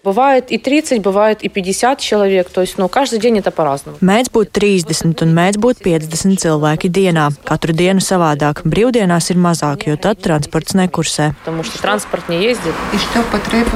[0.07, 2.49] Бывает и 30, бывает и 50 человек.
[2.49, 3.97] То есть, ну, каждый день это по-разному.
[3.99, 7.25] Mēdz būt 30 un mēdz būt 50 cilvēki dienā.
[7.43, 8.61] Katru dienu savādāk.
[8.63, 11.35] Brīvdienās ir mazāk, jo tad transports nekursē.
[11.43, 12.71] Потому что транспорт не ездит.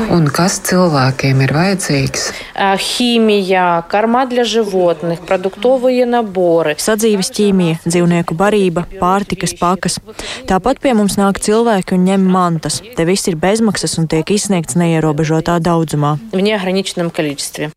[0.09, 2.31] Un kas cilvēkiem ir vajadzīgs?
[2.77, 6.77] Химия, корма для животных, продуktовые наборы.
[6.79, 9.99] Sadzīves ķīmija, dzīvnieku barība, pārtikas pakas.
[10.47, 12.79] Tāpat pie mums nāk cilvēki un ņem mantas.
[12.95, 17.71] Te viss ir bezmaksas un tiek izsniegts neierobežotā daudzumā в неограниченном количестве.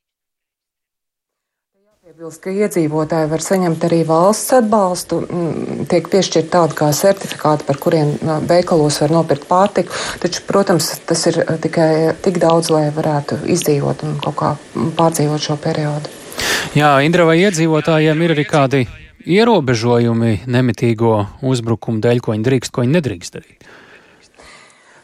[2.14, 8.14] Ka iedzīvotāji var saņemt arī valsts atbalstu, mm, tiek piešķirta tāda kā certifikāti, par kuriem
[8.48, 9.92] veikalos var nopirkt pārtiku.
[10.22, 14.54] Taču, protams, tas ir tikai tik daudz, lai varētu izdzīvot un kaut kā
[14.96, 16.08] pārdzīvot šo periodu.
[16.78, 18.86] Jā, Indra, vai iedzīvotājiem ir arī kādi
[19.26, 23.68] ierobežojumi nemitīgo uzbrukumu dēļ, ko viņi drīkst, ko viņi nedrīkst darīt?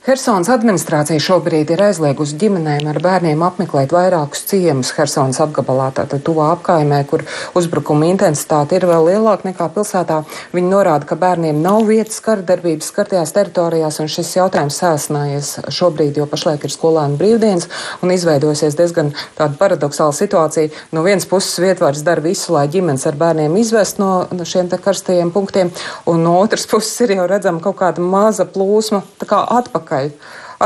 [0.05, 6.51] Helsinas administrācija šobrīd ir aizliegusi ģimenēm ar bērniem apmeklēt vairākus ciemus Helsinas apgabalā, tātad tuvā
[6.53, 7.23] apkaimē, kur
[7.57, 10.19] uzbrukuma intensitāte ir vēl lielāka nekā pilsētā.
[10.53, 16.29] Viņi norāda, ka bērniem nav vietas karadarbības skartajās teritorijās, un šis jautājums sāsnājies šobrīd, jo
[16.29, 17.65] pašlaik ir skolēnu brīvdienas
[18.05, 20.69] un izveidosies diezgan tāda paradoxāla situācija.
[20.93, 24.13] No vienas puses vietvārds dara visu, lai ģimenes ar bērniem izvest no
[24.45, 25.73] šiem karstajiem punktiem,
[26.05, 30.09] un no otras puses ir jau redzama kaut kāda maza plūsma atpakaļ atpakaļ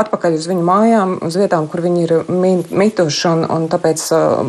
[0.02, 3.22] atpakaļ uz viņu mājām, uz vietām, kur viņi ir mituši.
[3.30, 4.40] Un, un tāpēc uh,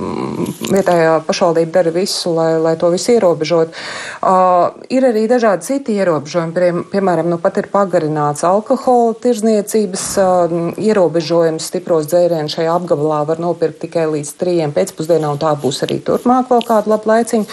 [0.72, 3.76] vietējā pašvaldība dara visu, lai, lai to visu ierobežot.
[4.22, 6.56] Uh, ir arī dažādi citi ierobežojumi.
[6.56, 11.68] Pie, piemēram, nu pat ir pagarināts alkohola tirzniecības uh, ierobežojums.
[11.72, 16.50] Stipros dzērienus šajā apgabalā var nopirkt tikai līdz trījiem pēcpusdienā, un tā būs arī turpmāk
[16.52, 17.48] vēl kādu labu laiciņu.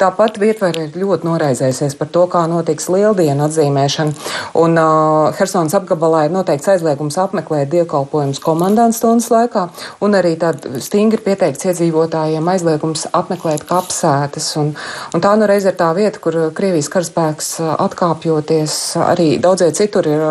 [0.00, 4.16] Tāpat vietvēr ir ļoti noraizēsies par to, kā notiks lieldienu atzīmēšana.
[4.62, 9.66] Un uh, Helsonas apgabalā ir noteikts aizliegums apmeklēt apmeklēt dievkalpojumus komandants stundas laikā,
[10.00, 14.56] un arī tad stingri pieteikts iedzīvotājiem aizliegums apmeklēt kapsētas.
[14.60, 14.72] Un,
[15.14, 20.24] un tā nu reiz ir tā vieta, kur Krievijas karaspēks atkāpjoties, arī daudzie citur ir,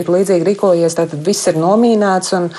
[0.00, 2.34] ir līdzīgi rīkojies, tātad viss ir nomīnēts.
[2.38, 2.50] Un,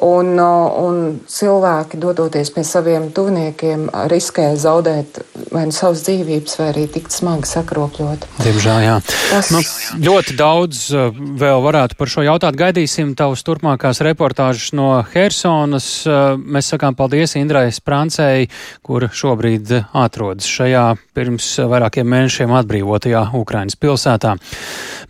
[0.00, 5.20] Un, un cilvēki, dodoties pie saviem tuviniekiem, riskē zaudēt
[5.52, 8.24] vai nu savas dzīvības, vai arī tikt smagi sakropļot.
[8.40, 8.96] Diemžēl, jā.
[9.04, 9.50] Tas...
[9.52, 9.60] Nu,
[10.06, 12.56] ļoti daudz uh, vēl varētu par šo jautāt.
[12.60, 15.90] Gaidīsim tavus turpmākās reportāžas no Hersonas.
[16.08, 18.48] Uh, mēs sakām paldies Indrai Sprancei,
[18.86, 20.86] kur šobrīd atrodas šajā
[21.16, 24.36] pirms vairākiem mēnešiem atbrīvotajā Ukrainas pilsētā.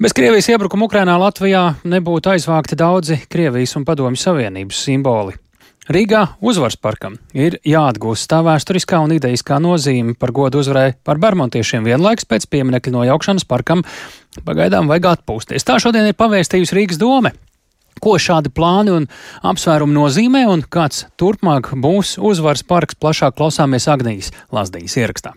[0.01, 5.35] Bez Krievijas iebrukuma Ukrainā Latvijā nebūtu aizvākti daudzi Krievijas un Padomju Savienības simboli.
[5.93, 11.85] Rīgā uzvaras parkam ir jāatgūst tā vēsturiskā un ideiskā nozīme par godu uzvarai par bermontiešiem
[11.85, 13.85] vienlaiks pēc pieminekļa nojaukšanas parkam
[14.49, 15.69] pagaidām vajag atpūsties.
[15.69, 17.35] Tā šodien ir pavēstījusi Rīgas doma.
[18.01, 19.11] Ko šādi plāni un
[19.53, 25.37] apsvērumi nozīmē un kāds turpmāk būs uzvaras parks, plašāk klausāmies Agnijas Lazdijas ierakstā.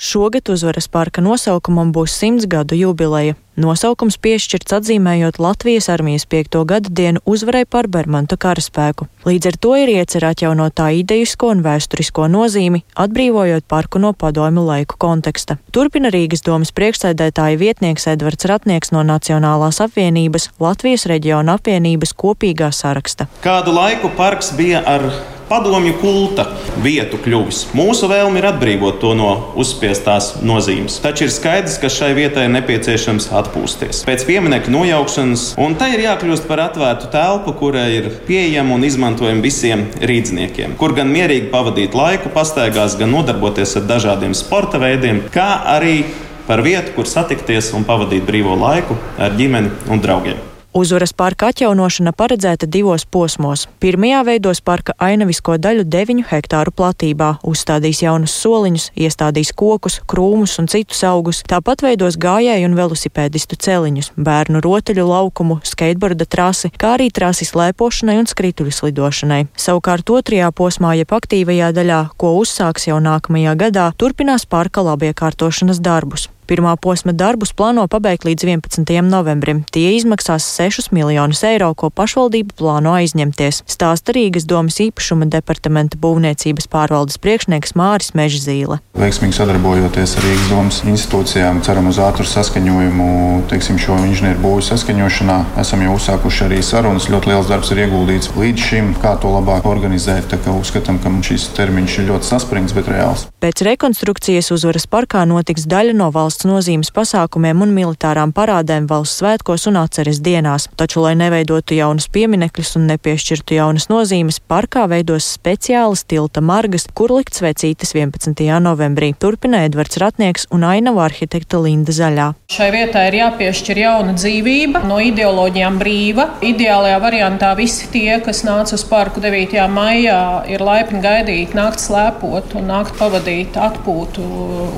[0.00, 3.34] Šogad uzvaras parka nosaukumam būs simts gadu jubileja.
[3.58, 9.08] Nosaukums piešķirts atzīmējot Latvijas armijas piekto gada dienu uzvarai par Bermanta karaspēku.
[9.26, 14.62] Līdz ar to ir iecerēta atjaunot tā idejisko un vēsturisko nozīmi, atbrīvojot parku no padomju
[14.68, 15.56] laiku konteksta.
[15.74, 23.26] Turpina Rīgas domas priekšsēdētāja vietnieks Edvards Ratnieks no Nacionālās apvienības Latvijas reģiona apvienības kopīgā saraksta.
[23.42, 25.10] Kādu laiku parks bija ar
[25.48, 26.46] padomju kulta
[26.84, 27.64] vietu kļuvis.
[27.76, 31.00] Mūsu vēlme ir atbrīvot to no uzspiestās nozīmes.
[31.04, 34.04] Taču ir skaidrs, ka šai vietai ir nepieciešams atpūsties.
[34.08, 39.44] Pēc pieminiekta nojaukšanas, un tai ir jākļūst par atvērtu telpu, kurai ir pieejama un izmantojama
[39.44, 45.50] visiem rīzniekiem, kur gan mierīgi pavadīt laiku, pastaigās, gan nodarboties ar dažādiem sporta veidiem, kā
[45.76, 46.02] arī
[46.48, 50.57] par vietu, kur satikties un pavadīt brīvo laiku ar ģimeni un draugiem.
[50.76, 53.62] Uzvaras parka atjaunošana paredzēta divos posmos.
[53.80, 60.68] Pirmajā veidos parka ainavisko daļu 9 hektāru platībā, uzstādīs jaunus soliņus, iestādīs kokus, krūmus un
[60.68, 67.08] citus augus, tāpat veidos gājēju un velosipēdistu celiņus, bērnu rotaļu laukumu, skateboarda trasi, kā arī
[67.10, 69.42] trasi slēpošanai un skrituļu slidošanai.
[69.56, 76.28] Savukārt otrajā posmā, jeb aktīvajā daļā, ko uzsāks jau nākamajā gadā, turpinās parka labiekārtošanas darbus.
[76.48, 79.02] Pirmā posma darbus plāno pabeigt līdz 11.
[79.04, 79.58] novembrim.
[79.68, 83.58] Tie izmaksās 6 miljonus eiro, ko pašvaldība plāno aizņemties.
[83.68, 88.78] Stāsta Rīgas domas īpašuma departamenta būvniecības pārvaldes priekšnieks Māris Mežzīle.
[88.96, 93.10] Veiksmīgi sadarbojoties ar Rīgas domas institūcijām, ceram uz ātru saskaņojumu,
[93.52, 95.38] teiksim, šo inženieru būvu saskaņošanā.
[95.60, 97.10] Esam jau uzsākuši arī sarunas.
[97.12, 100.32] Ļoti liels darbs ir ieguldīts līdz šim, kā to labāk organizēt.
[100.48, 103.28] Uzskatām, ka šis termiņš ir ļoti saspringts, bet reāls.
[103.44, 109.18] Pēc rekonstrukcijas uzvaras parkā notiks daļa no valsts valsts nozīmes pasākumiem un militārām parādēm valsts
[109.18, 110.68] svētkos un atceres dienās.
[110.76, 117.10] Taču, lai neveidotu jaunus pieminekļus un nepiešķirtu jaunas nozīmes, parkā veidos speciālas tilta margas, kur
[117.10, 118.38] likt svecītes 11.
[118.62, 119.14] novembrī.
[119.18, 122.28] Turpina Edvards Ratnieks un ainavu arhitekta Linda Zaļā.
[122.48, 126.28] Šai vietai ir jāpiešķir jauna dzīvība, no ideoloģijām brīva.
[126.44, 129.58] Ideālajā variantā visi tie, kas nāca uz parku 9.
[129.74, 134.24] maijā, ir laipni gaidīti, nākt slēpot un nākt pavadīt atpūtu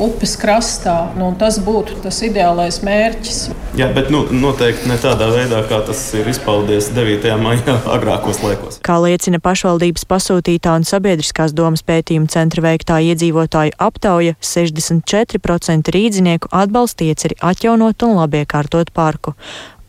[0.09, 0.99] upes krastā.
[1.20, 3.39] Nu, tas tas būtu tas ideālais mērķis.
[3.79, 7.27] Jā, bet nu, noteikti ne tādā veidā, kā tas ir izpaudies 9.
[7.43, 8.79] maijā agrākos laikos.
[8.87, 17.09] Kā liecina pašvaldības pasūtītā un sabiedriskās domas pētījuma centra veiktā iedzīvotāju aptauja, 64% rīdzinieku atbalsta
[17.11, 19.35] ieceri atjaunot un labiekārtot parku.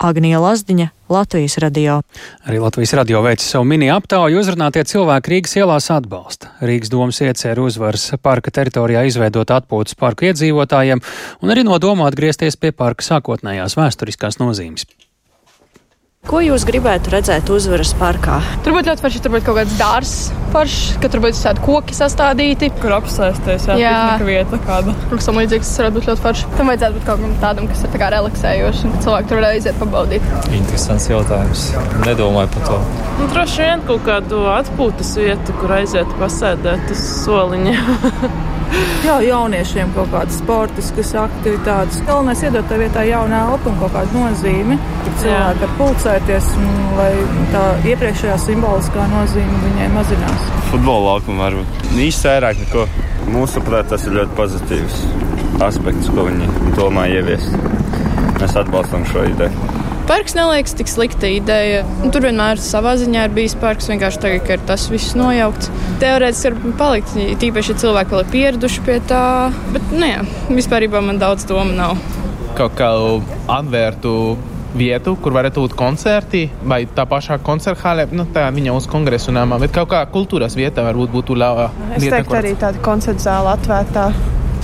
[0.01, 1.99] Agnija Lazdiņa, Latvijas radio.
[2.49, 4.39] Arī Latvijas radio veica savu mini aptauju.
[4.41, 6.55] Uzrunātie cilvēki Rīgas ielās atbalsta.
[6.65, 11.03] Rīgas domas iecēra uzvaras parka teritorijā izveidot atpūtas parku iedzīvotājiem
[11.45, 14.89] un arī nodomā atgriezties pie parka sākotnējās vēsturiskās nozīmes.
[16.21, 18.36] Ko jūs gribētu redzēt uzvaras parkā?
[18.62, 20.19] Tur būtu ļoti forši, tur būtu kaut kāds dārzs
[20.51, 22.69] foršs, ka tur būtu tādi koki sastādīti.
[22.77, 23.95] Kur apsēsties, jā, jā.
[24.27, 24.93] vieta kāda.
[25.07, 26.51] Kaut kas līdzīgs, tas varētu būt ļoti forši.
[26.60, 29.57] Tam vajadzētu būt kaut kam tādam, kas ir tā kā relaksējošs, un cilvēki tur varētu
[29.57, 30.29] aiziet pabaudīt.
[30.62, 31.67] Interesants jautājums.
[32.05, 32.79] Nedomāju par to.
[33.17, 37.77] Nu, droši vien kaut kādu atpūtas vietu, kur aiziet pasēdēt uz soliņa.
[39.01, 41.99] Jā, jauniešiem kaut kādas sportiskas aktivitātes.
[42.07, 44.77] Galvenais ir iedot tā vietā jaunu elpu un kaut kādu nozīmi.
[45.21, 47.10] Cilvēki var pulcēties, un, lai
[47.53, 50.47] tā iepriekšējā simboliskā nozīme viņai mazinās.
[50.71, 51.91] Futbola laukuma varbūt.
[52.07, 52.88] Īsti vairāk neko.
[53.31, 55.03] Mūsuprāt, tas ir ļoti pozitīvs
[55.62, 57.53] aspekts, ko viņi domā ieviest.
[58.41, 59.80] Mēs atbalstam šo ideju.
[60.09, 61.83] Parks neliekas tik slikta ideja.
[62.11, 63.89] Tur vienmēr savā ziņā ir bijis parks.
[63.91, 65.71] Vienkārši tagad ir tas viss nojaukts.
[66.01, 69.25] Teorētiski var palikt, tīpaši, ja cilvēki vēl ir pieraduši pie tā.
[69.73, 71.99] Bet, nu jā, vispār man daudz domu nav.
[72.57, 72.89] Kaut kā
[73.51, 74.15] atvērtu
[74.75, 79.33] vietu, kur varētu būt koncerti, vai tā pašā koncerta hālē, nu, tā viņa uz kongresu
[79.35, 81.71] nāmā, bet kaut kā kultūras vietā varbūt būtu laba.
[81.95, 84.09] Es teiktu, arī tāda koncerta zāle atvērtā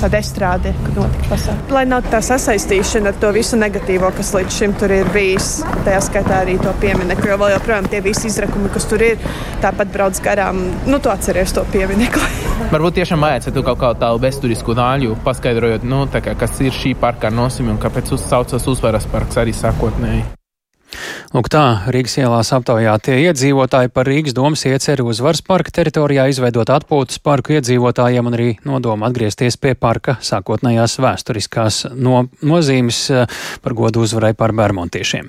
[0.01, 1.73] tāda estrāde, kad notika pasākums.
[1.73, 5.49] Lai nav tā sasaistīšana ar to visu negatīvo, kas līdz šim tur ir bijis,
[5.87, 9.27] tajā skaitā arī to pieminiektu, jo vēl joprojām tie visi izrakumi, kas tur ir,
[9.63, 12.23] tāpat brauc garām, nu, tu atceries to pieminiektu.
[12.73, 17.33] Varbūt tiešām vajadzētu kaut kādu tādu bezturisku daļu, paskaidrojot, nu, kā, kas ir šī parka
[17.33, 20.36] nozīme un kāpēc uzsaucas uzvaras parks arī sākotnēji.
[21.35, 21.61] Lūk, tā
[21.91, 28.29] Rīgas ielās aptaujātie iedzīvotāji par Rīgas domas ieceri uzvaras parka teritorijā izveidot atpūtas parku iedzīvotājiem
[28.29, 34.55] un arī nodomu atgriezties pie parka sākotnējās vēsturiskās no, nozīmes eh, par godu uzvarai par
[34.55, 35.27] Bermontiešiem.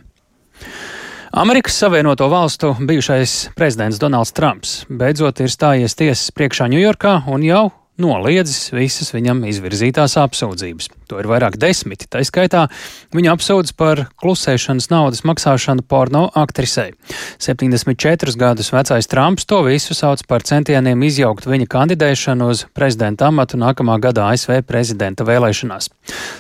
[1.43, 7.65] Amerikas Savienoto Valstu bijušais prezidents Donalds Trumps beidzot ir stājies tiesas priekšā Ņujorkā un jau
[8.03, 10.91] noliedzis visas viņam izvirzītās apsūdzības.
[11.09, 12.67] To ir vairāk desmiti, tā skaitā
[13.17, 16.93] viņa apsūdz par klusēšanas naudas maksāšanu porno aktrisei.
[17.43, 23.61] 74 gadus vecais Trumps to visu sauc par centieniem izjaukt viņa kandidēšanu uz prezidenta amatu
[23.61, 25.91] nākamā gada ASV prezidenta vēlēšanās.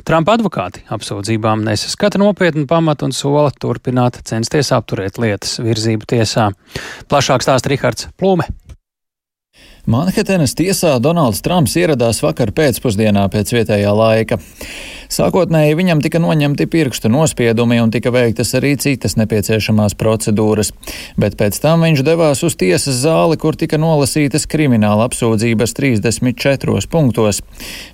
[0.08, 6.50] Trumpa advokāti apsūdzībām nesaskata nopietnu pamatu un sola turpināt censties apturēt lietas virzību tiesā.
[7.08, 8.48] Plašāk stāsta Rihards Plūme.
[9.88, 14.36] Manhetenas tiesā Donalds Trumps ieradās vakar pēcpusdienā pēc vietējā laika.
[15.08, 20.74] Sākotnēji viņam tika noņemti pirkstu nospiedumi un tika veiktas arī citas nepieciešamās procedūras,
[21.16, 27.40] bet pēc tam viņš devās uz tiesas zāli, kur tika nolasītas krimināla apsūdzības 34 punktos.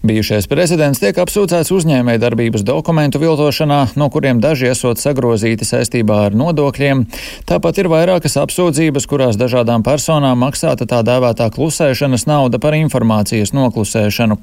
[0.03, 6.35] Bijušais prezidents tiek apsūdzēts uzņēmē darbības dokumentu viltošanā, no kuriem daži esot sagrozīti saistībā ar
[6.43, 7.07] nodokļiem.
[7.47, 11.47] Tāpat ir vairākas apsūdzības, kurās dažādām personām maksāta tā dēvētā
[11.85, 14.39] klusēšanas nauda par informācijas noklusēšanu.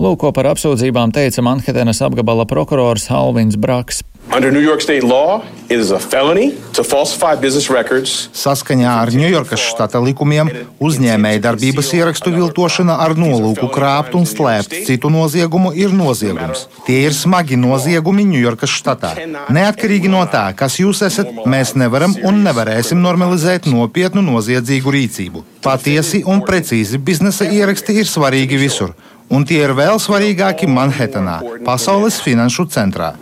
[0.00, 4.00] Lūk, ko par apsūdzībām teica Manhetenas apgabala prokurors Alvins Braks.
[4.30, 8.28] Under New York state law, it is a felony to falsify business records.
[8.36, 10.50] Saskaņā ar Ņujorkas štata likumiem
[10.84, 16.66] uzņēmēja darbības ierakstu viltošana ar nolūku krāpt un slēpt citu noziegumu ir noziegums.
[16.84, 19.14] Tie ir smagi noziegumi Ņujorkas štatā.
[19.48, 25.46] Neatkarīgi no tā, kas jūs esat, mēs nevaram un nevarēsim normalizēt nopietnu noziedzīgu rīcību.
[25.64, 28.92] Patiesi un precīzi biznesa ieraksti ir svarīgi visur
[29.34, 33.12] un tie ir vēl svarīgāki Manhetenā, pasaules finanšu centrā.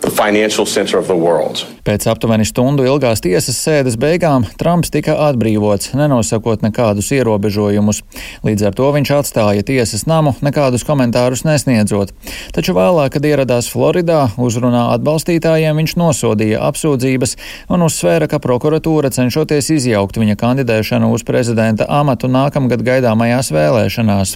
[1.87, 8.01] Pēc aptuveni stundu ilgās tiesas sēdes beigām Trumps tika atbrīvots, nenosakot nekādus ierobežojumus.
[8.47, 12.11] Līdz ar to viņš atstāja tiesas namu, nekādus komentārus nesniedzot.
[12.55, 17.37] Taču vēlāk, kad ieradās Floridā, uzrunā atbalstītājiem viņš nosodīja apsūdzības
[17.71, 24.35] un uzsvēra, ka prokuratūra cenšoties izjaukt viņa kandidēšanu uz prezidenta amatu nākamgad gaidāmajās vēlēšanās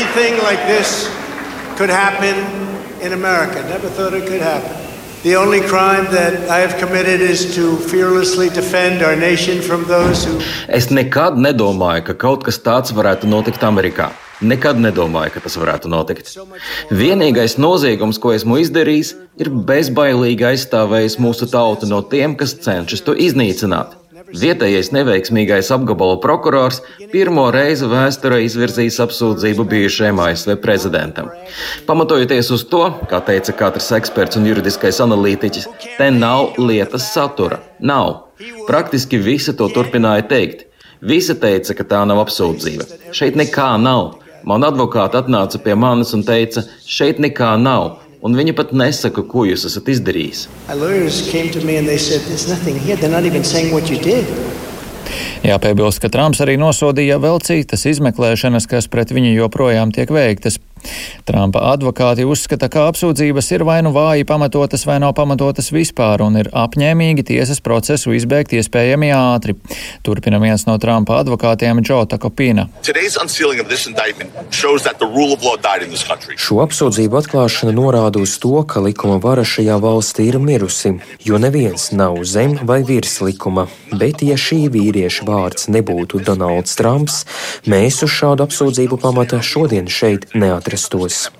[0.00, 1.08] anything like this
[1.76, 2.36] could happen
[3.04, 3.62] in America.
[3.68, 4.72] Never thought it could happen.
[5.22, 10.24] The only crime that I have committed is to fearlessly defend our nation from those
[10.24, 10.40] who.
[10.68, 14.08] Es nekad nedomāju, ka kaut kas tāds varētu notikt Amerikā.
[14.40, 16.32] Nekad nedomāju, ka tas varētu notikt.
[16.88, 23.12] Vienīgais noziegums, ko esmu izdarījis, ir bezbailīgi aizstāvējis mūsu tautu no tiem, kas cenšas to
[23.12, 23.99] iznīcināt.
[24.30, 26.80] Vietējais neveiksmīgais apgabala prokurors
[27.12, 31.30] pirmo reizi vēsturē izvirzījis apsūdzību bijušajam ASV prezidentam.
[31.88, 37.60] Pamatojoties uz to, kā teica katrs eksperts un juridiskais analītiķis, te nav lietas satura.
[37.80, 38.30] Nav.
[38.68, 40.66] Praktiski visi to turpināja teikt.
[41.00, 42.86] Visi teica, ka tā nav apsūdzība.
[43.16, 44.20] Šeit nekā nav.
[44.44, 47.98] Man advokāti atnāca pie manis un teica, šeit nekā nav.
[48.20, 50.44] Un viņa pat nesaka, ko jūs esat izdarījis.
[55.40, 60.60] Jāpiebilst, ka Trumps arī nosodīja vēl citas izmeklēšanas, kas pret viņu joprojām tiek veiktas.
[61.30, 66.40] Trumpa advokāti uzskata, ka apsūdzības ir vai nu vāji pamatotas, vai nav pamatotas vispār, un
[66.40, 69.54] ir apņēmīgi tiesas procesu izbeigt iespējami ātri.
[70.06, 72.66] Turpina viens no Trumpa advokātiem Džo Takopina.
[76.40, 81.90] Šo apsūdzību atklāšana norāda uz to, ka likuma vara šajā valstī ir mirusi, jo neviens
[81.92, 83.68] nav zem vai virs likuma.
[83.92, 87.22] Bet, ja šī vīrieša vārds nebūtu Donalds Trumps,
[87.70, 91.30] mēs uz šādu apsūdzību pamata šodien šeit neatrastos atrastos.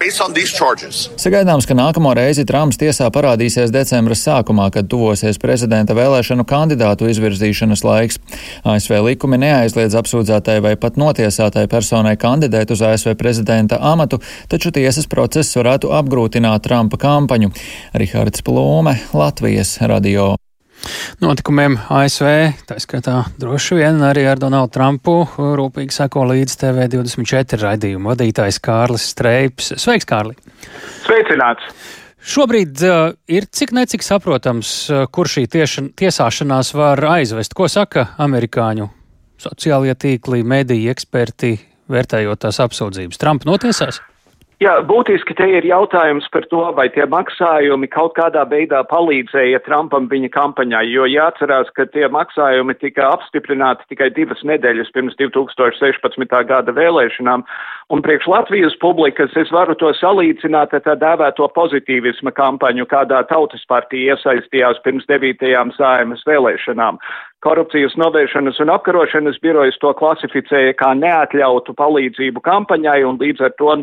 [1.21, 7.85] Sagaidāms, ka nākamo reizi Trumps tiesā parādīsies decembra sākumā, kad tuvosies prezidenta vēlēšanu kandidātu izvirzīšanas
[7.87, 8.19] laiks.
[8.67, 14.21] ASV likumi neaizliedz apsūdzētai vai pat notiesātai personai kandidēt uz ASV prezidenta amatu,
[14.51, 17.55] taču tiesas process varētu apgrūtināt Trumpa kampaņu.
[17.95, 20.40] Rihards Plūme, Latvijas radio.
[21.21, 22.27] Notikumiem ASV,
[22.69, 29.11] tā skaitā droši vien arī ar Donaldu Trumpu, rūpīgi sako līdz TV24 raidījumu vadītājs Kārlis
[29.13, 29.75] Streips.
[29.81, 30.37] Sveiks, Kārli!
[31.05, 31.69] Sveicināts!
[32.21, 37.57] Šobrīd uh, ir cik necik saprotams, uh, kur šī tieša, tiesāšanās var aizvest.
[37.57, 38.91] Ko saka amerikāņu
[39.41, 41.55] sociālie tīkli, mediji, eksperti,
[41.91, 43.21] vērtējot tās apsūdzības?
[43.21, 44.03] Trumpa notiesās?
[44.61, 50.05] Jā, būtiski te ir jautājums par to, vai tie maksājumi kaut kādā veidā palīdzēja Trumpam
[50.11, 56.37] viņa kampaņai, jo jāatcerās, ka tie maksājumi tika apstiprināti tikai divas nedēļas pirms 2016.
[56.51, 57.47] gada vēlēšanām,
[57.89, 63.65] un priekš Latvijas publikas es varu to salīdzināt ar tā dēvēto pozitīvisma kampaņu, kādā tautas
[63.65, 67.01] partija iesaistījās pirms devītajām sājumas vēlēšanām.
[67.41, 73.77] Korupcijas novēršanas un apkarošanas birojas to klasificēja kā neatļautu palīdzību kampaņai un līdz ar to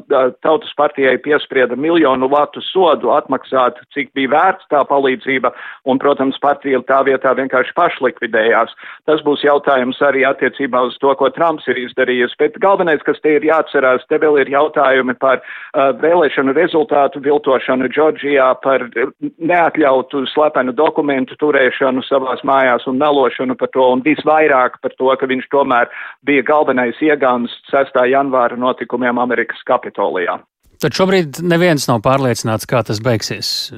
[0.46, 5.50] tautas partijai piesprieda miljonu latu sodu atmaksāt, cik bija vērts tā palīdzība,
[5.90, 8.76] un, protams, partija tā vietā vienkārši pašlikvidējās.
[9.10, 13.40] Tas būs jautājums arī attiecībā uz to, ko Trumps ir izdarījis, bet galvenais, kas te
[13.40, 18.86] ir jāatcerās, te vēl ir jautājumi par uh, vēlēšanu rezultātu viltošanu Džordžijā, par
[19.22, 25.16] neatļautu slepenu dokumentu turēšanu savās mājās un melošanu runu par to un visvairāk par to,
[25.16, 25.90] ka viņš tomēr
[26.26, 27.96] bija galvenais iegāns 6.
[28.12, 30.40] janvāra notikumiem Amerikas Kapitolijā.
[30.84, 33.72] Tad šobrīd neviens nav pārliecināts, kā tas beigsies.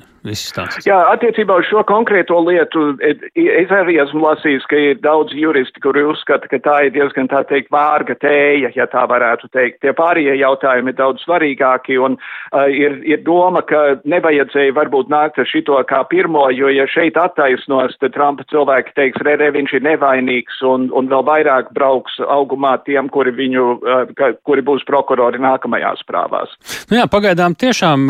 [0.83, 6.03] Jā, attiecībā uz šo konkrēto lietu es arī esmu lasījis, ka ir daudz juristi, kuri
[6.09, 9.79] uzskata, ka tā ir diezgan tā teikt vārga tēja, ja tā varētu teikt.
[9.83, 15.39] Tie pārējie jautājumi ir daudz svarīgāki un uh, ir, ir doma, ka nevajadzēja varbūt nākt
[15.39, 19.77] ar šito kā pirmo, jo ja šeit attaisnos, tad Trumpa cilvēki teiks, re, re, viņš
[19.79, 24.83] ir nevainīgs un, un vēl vairāk brauks augumā tiem, kuri viņu, uh, ka, kuri būs
[24.89, 26.59] prokurori nākamajās prāvās.
[26.89, 28.05] Nu jā, pagaidām tiešām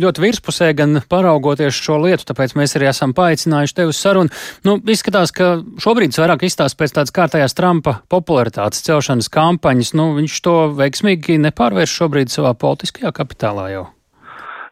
[0.00, 4.32] ļoti virspusē gan paraugoties šo lietu, tāpēc mēs arī esam paaicinājuši tevi uz sarunu.
[4.64, 9.92] Nu, izskatās, ka šobrīd vairāk izstāsta pēc tādas kārtējās Trumpa popularitātes celšanas kampaņas.
[9.98, 13.84] Nu, viņš to veiksmīgi nepārvērš šobrīd savā politiskajā kapitālā jau.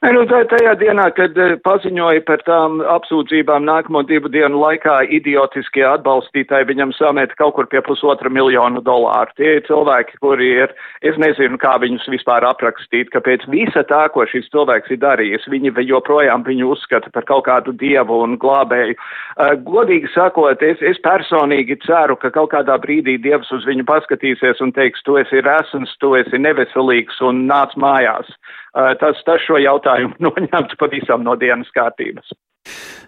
[0.05, 5.81] Nu, tā, tajā dienā, kad eh, paziņoja par tām apsūdzībām nākamo divu dienu laikā, idiotiskie
[5.89, 9.33] atbalstītāji viņam sameta kaut kur pie pusotra miljonu dolāru.
[9.39, 10.75] Tie ir cilvēki, kuri ir,
[11.09, 15.49] es nezinu, kā viņus vispār aprakstīt, ka pēc visa tā, ko šis cilvēks ir darījis,
[15.49, 18.99] viņi joprojām viņu uzskata par kaut kādu dievu un glābēju.
[19.39, 24.61] Uh, godīgi sakot, es, es personīgi ceru, ka kaut kādā brīdī dievs uz viņu paskatīsies
[24.61, 28.29] un teiks, tu esi resns, tu esi neveselīgs un nāc mājās.
[28.75, 32.35] Uh, tas, tas šo jautājumu noņemts pavisam no dienas kārtības.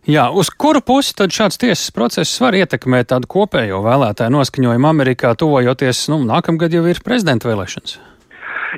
[0.07, 5.33] Jā, uz kuru pusi tad šāds tiesas process var ietekmēt tādu kopējo vēlētāju noskaņojumu Amerikā,
[5.35, 7.97] tuvojoties, nu, nākamgad jau ir prezidenta vēlēšanas?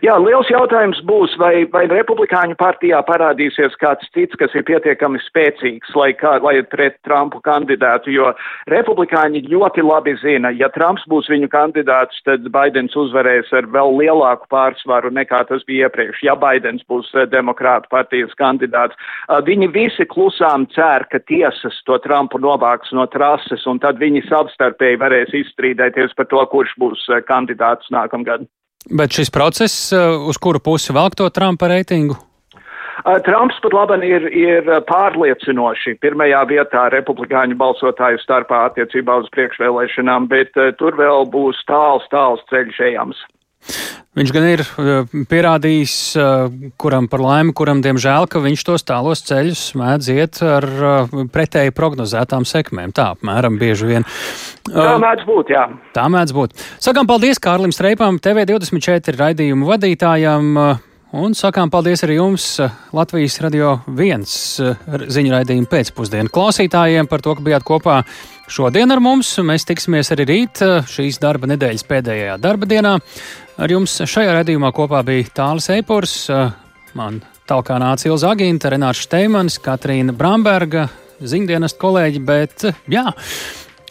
[0.05, 5.94] Jā, liels jautājums būs, vai, vai republikāņu partijā parādīsies kāds cits, kas ir pietiekami spēcīgs,
[5.99, 8.28] lai, kā, lai pret Trumpu kandidētu, jo
[8.70, 14.46] republikāņi ļoti labi zina, ja Trumps būs viņu kandidāts, tad Baidens uzvarēs ar vēl lielāku
[14.55, 18.94] pārsvaru nekā tas bija iepriekš, ja Baidens būs eh, demokrāta partijas kandidāts.
[19.49, 25.03] Viņi visi klusām cer, ka tiesas to Trumpu novāks no trases, un tad viņi savstarpēji
[25.03, 28.46] varēs izstrīdēties par to, kurš būs eh, kandidāts nākamgad.
[28.87, 29.99] Bet šis process, eh,
[30.29, 32.16] uz kuru pusi velk to Trumpa reitingu?
[33.24, 40.51] Trumps pat labi ir, ir pārliecinoši pirmajā vietā republikāņu balsotāju starpā attiecībā uz priekšvēlēšanām, bet
[40.81, 43.22] tur vēl būs tāls, tāls ceļš ejams.
[44.18, 49.22] Viņš gan ir eh, pierādījis, eh, kuram par laimi, kuram diemžēl, ka viņš tos tālos
[49.28, 52.94] ceļus mēdz iet ar eh, pretēji prognozētām sekmēm.
[52.96, 54.09] Tā apmēram bieži vien.
[54.66, 55.68] Tā mēdz būt, jā.
[55.94, 56.59] Tā mēdz būt.
[56.82, 60.52] Sakām paldies Kārlim Streipam, TV24 raidījumu vadītājam.
[61.18, 62.59] Un sakām paldies arī jums,
[62.92, 68.02] Latvijas radio viens ziņu raidījumu pēcpusdienu klausītājiem par to, ka bijāt kopā
[68.52, 69.30] šodien ar mums.
[69.40, 72.98] Mēs tiksimies arī rīt šīs darba nedēļas pēdējā darba dienā.
[73.59, 76.52] Ar jums šajā redzējumā kopā bija Tāls Eipors, eh,
[76.94, 77.16] man
[77.50, 80.84] talkā nāca Ilza Agīnta, Renārs Šteimans, Katrīna Bramberga,
[81.18, 83.09] ziņdienas kolēģi, bet eh, jā.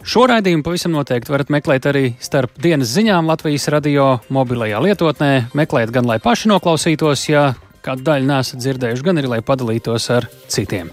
[0.08, 5.32] Šo raidījumu pavisam noteikti varat meklēt arī starp dienas ziņām Latvijas radio mobilajā lietotnē.
[5.58, 7.50] Meklēt gan, lai paši noklausītos, ja
[7.84, 10.88] kādu daļu nesat dzirdējuši, gan arī, lai padalītos ar citiem.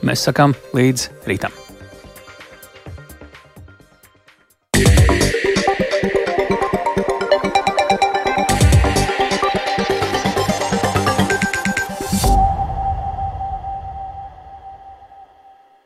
[0.00, 1.52] Mēs sakām līdz rītam!
[4.74, 5.13] Yeah.